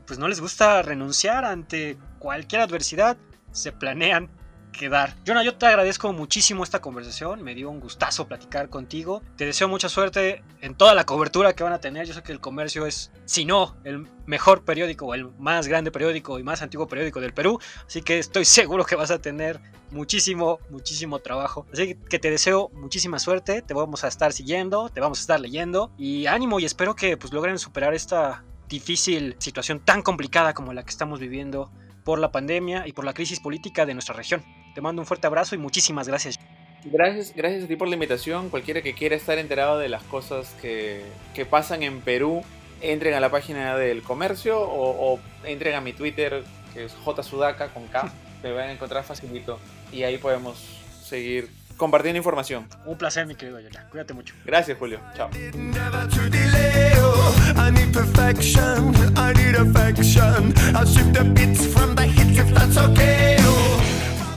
pues 0.05 0.17
no 0.17 0.27
les 0.29 0.39
gusta 0.39 0.81
renunciar 0.81 1.43
ante 1.43 1.97
cualquier 2.17 2.61
adversidad, 2.61 3.17
se 3.51 3.73
planean 3.73 4.29
quedar. 4.77 5.15
Jonah, 5.25 5.43
yo 5.43 5.55
te 5.55 5.65
agradezco 5.65 6.13
muchísimo 6.13 6.63
esta 6.63 6.79
conversación, 6.79 7.43
me 7.43 7.55
dio 7.55 7.69
un 7.69 7.81
gustazo 7.81 8.27
platicar 8.27 8.69
contigo. 8.69 9.21
Te 9.35 9.45
deseo 9.45 9.67
mucha 9.67 9.89
suerte 9.89 10.43
en 10.61 10.75
toda 10.75 10.95
la 10.95 11.05
cobertura 11.05 11.53
que 11.53 11.63
van 11.63 11.73
a 11.73 11.79
tener. 11.79 12.07
Yo 12.07 12.13
sé 12.13 12.23
que 12.23 12.31
el 12.31 12.39
comercio 12.39 12.85
es, 12.85 13.11
si 13.25 13.43
no, 13.43 13.75
el 13.83 14.07
mejor 14.25 14.63
periódico, 14.63 15.13
el 15.13 15.29
más 15.37 15.67
grande 15.67 15.91
periódico 15.91 16.39
y 16.39 16.43
más 16.43 16.61
antiguo 16.61 16.87
periódico 16.87 17.19
del 17.19 17.33
Perú. 17.33 17.59
Así 17.85 18.01
que 18.01 18.19
estoy 18.19 18.45
seguro 18.45 18.85
que 18.85 18.95
vas 18.95 19.11
a 19.11 19.19
tener 19.19 19.59
muchísimo, 19.91 20.59
muchísimo 20.69 21.19
trabajo. 21.19 21.65
Así 21.73 21.95
que 21.95 22.19
te 22.19 22.29
deseo 22.29 22.69
muchísima 22.73 23.19
suerte, 23.19 23.61
te 23.61 23.73
vamos 23.73 24.03
a 24.03 24.07
estar 24.07 24.31
siguiendo, 24.31 24.89
te 24.89 25.01
vamos 25.01 25.19
a 25.19 25.21
estar 25.21 25.39
leyendo 25.39 25.91
y 25.97 26.27
ánimo 26.27 26.59
y 26.59 26.65
espero 26.65 26.95
que 26.95 27.17
pues 27.17 27.33
logren 27.33 27.59
superar 27.59 27.93
esta 27.93 28.43
difícil 28.69 29.35
situación 29.39 29.79
tan 29.79 30.01
complicada 30.01 30.53
como 30.53 30.73
la 30.73 30.83
que 30.83 30.89
estamos 30.89 31.19
viviendo 31.19 31.71
por 32.03 32.19
la 32.19 32.31
pandemia 32.31 32.87
y 32.87 32.93
por 32.93 33.05
la 33.05 33.13
crisis 33.13 33.39
política 33.39 33.85
de 33.85 33.93
nuestra 33.93 34.15
región. 34.15 34.43
Te 34.77 34.81
mando 34.81 35.01
un 35.01 35.07
fuerte 35.07 35.25
abrazo 35.25 35.55
y 35.55 35.57
muchísimas 35.57 36.07
gracias. 36.07 36.39
Gracias, 36.85 37.33
gracias 37.35 37.63
a 37.63 37.67
ti 37.67 37.75
por 37.75 37.87
la 37.87 37.95
invitación. 37.95 38.51
Cualquiera 38.51 38.83
que 38.83 38.93
quiera 38.93 39.15
estar 39.15 39.39
enterado 39.39 39.79
de 39.79 39.89
las 39.89 40.03
cosas 40.03 40.55
que, 40.61 41.03
que 41.33 41.47
pasan 41.47 41.81
en 41.81 41.99
Perú 42.01 42.43
entren 42.79 43.15
a 43.15 43.19
la 43.19 43.31
página 43.31 43.75
del 43.75 44.03
comercio 44.03 44.61
o, 44.61 45.15
o 45.15 45.19
entren 45.45 45.73
a 45.73 45.81
mi 45.81 45.93
Twitter, 45.93 46.43
que 46.75 46.85
es 46.85 46.93
jsudaka 46.93 47.69
con 47.69 47.87
K, 47.87 48.13
me 48.43 48.51
van 48.51 48.69
a 48.69 48.71
encontrar 48.73 49.03
facilito 49.03 49.57
y 49.91 50.03
ahí 50.03 50.19
podemos 50.19 50.63
seguir 51.03 51.49
compartiendo 51.75 52.17
información. 52.17 52.67
Un 52.85 52.99
placer, 52.99 53.25
mi 53.25 53.33
querido 53.33 53.59
Yola. 53.59 53.87
Cuídate 53.89 54.13
mucho. 54.13 54.35
Gracias, 54.45 54.77
Julio. 54.77 54.99
Chao. 55.15 55.31
Never 55.55 56.07
to 56.07 56.29
delay. 56.29 56.93
I 57.55 57.71
need 57.71 57.91
perfection. 57.91 58.93
I 59.17 59.33
need 59.33 59.55
affection. 59.55 60.53
I'll 60.75 60.85
shift 60.85 61.13
the 61.13 61.23
beats 61.23 61.65
from 61.65 61.95
the 61.95 62.03
hits 62.03 62.37
if 62.37 62.53
that's 62.53 62.77
okay. 62.77 63.37